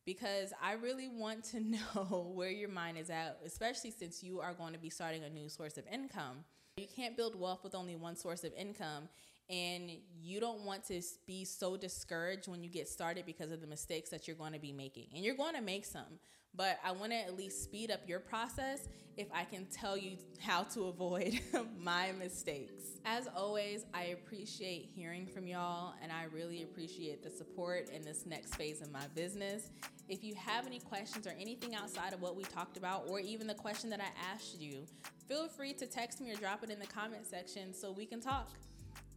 because 0.08 0.54
I 0.62 0.72
really 0.72 1.06
want 1.06 1.44
to 1.50 1.60
know 2.00 2.32
where 2.34 2.50
your 2.50 2.70
mind 2.70 2.96
is 2.96 3.10
at, 3.10 3.38
especially 3.44 3.90
since 3.90 4.22
you 4.22 4.40
are 4.40 4.54
going 4.54 4.72
to 4.72 4.78
be 4.78 4.88
starting 4.88 5.22
a 5.22 5.28
new 5.28 5.50
source 5.50 5.76
of 5.76 5.84
income. 5.92 6.44
You 6.78 6.86
can't 6.86 7.14
build 7.14 7.38
wealth 7.38 7.62
with 7.62 7.74
only 7.74 7.94
one 7.94 8.16
source 8.16 8.42
of 8.42 8.54
income. 8.54 9.10
And 9.50 9.90
you 10.22 10.40
don't 10.40 10.64
want 10.64 10.86
to 10.88 11.02
be 11.26 11.44
so 11.44 11.76
discouraged 11.76 12.48
when 12.48 12.62
you 12.62 12.70
get 12.70 12.88
started 12.88 13.26
because 13.26 13.52
of 13.52 13.60
the 13.60 13.66
mistakes 13.66 14.08
that 14.08 14.26
you're 14.26 14.36
going 14.36 14.54
to 14.54 14.58
be 14.58 14.72
making. 14.72 15.08
And 15.14 15.22
you're 15.22 15.36
going 15.36 15.54
to 15.54 15.60
make 15.60 15.84
some 15.84 16.18
but 16.54 16.78
I 16.84 16.92
want 16.92 17.12
to 17.12 17.18
at 17.18 17.36
least 17.36 17.62
speed 17.62 17.90
up 17.90 18.00
your 18.06 18.20
process 18.20 18.88
if 19.16 19.26
I 19.34 19.44
can 19.44 19.66
tell 19.66 19.96
you 19.96 20.16
how 20.40 20.62
to 20.62 20.84
avoid 20.84 21.40
my 21.80 22.12
mistakes. 22.12 22.84
As 23.04 23.28
always, 23.34 23.84
I 23.92 24.04
appreciate 24.04 24.90
hearing 24.94 25.26
from 25.26 25.46
y'all 25.46 25.94
and 26.02 26.12
I 26.12 26.24
really 26.32 26.62
appreciate 26.62 27.22
the 27.22 27.30
support 27.30 27.90
in 27.90 28.02
this 28.02 28.26
next 28.26 28.54
phase 28.54 28.80
of 28.80 28.92
my 28.92 29.06
business. 29.14 29.70
If 30.08 30.22
you 30.22 30.34
have 30.36 30.66
any 30.66 30.78
questions 30.78 31.26
or 31.26 31.34
anything 31.38 31.74
outside 31.74 32.12
of 32.12 32.22
what 32.22 32.36
we 32.36 32.44
talked 32.44 32.76
about, 32.76 33.08
or 33.08 33.20
even 33.20 33.46
the 33.46 33.54
question 33.54 33.90
that 33.90 34.00
I 34.00 34.32
asked 34.32 34.58
you, 34.58 34.86
feel 35.28 35.48
free 35.48 35.74
to 35.74 35.86
text 35.86 36.20
me 36.20 36.30
or 36.30 36.36
drop 36.36 36.62
it 36.62 36.70
in 36.70 36.78
the 36.78 36.86
comment 36.86 37.26
section 37.26 37.74
so 37.74 37.92
we 37.92 38.06
can 38.06 38.20
talk. 38.20 38.50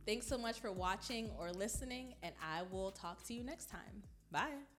Thanks 0.05 0.27
so 0.27 0.37
much 0.37 0.59
for 0.59 0.71
watching 0.71 1.29
or 1.39 1.51
listening, 1.51 2.15
and 2.23 2.33
I 2.41 2.63
will 2.71 2.91
talk 2.91 3.23
to 3.27 3.33
you 3.33 3.43
next 3.43 3.69
time. 3.69 4.03
Bye. 4.31 4.63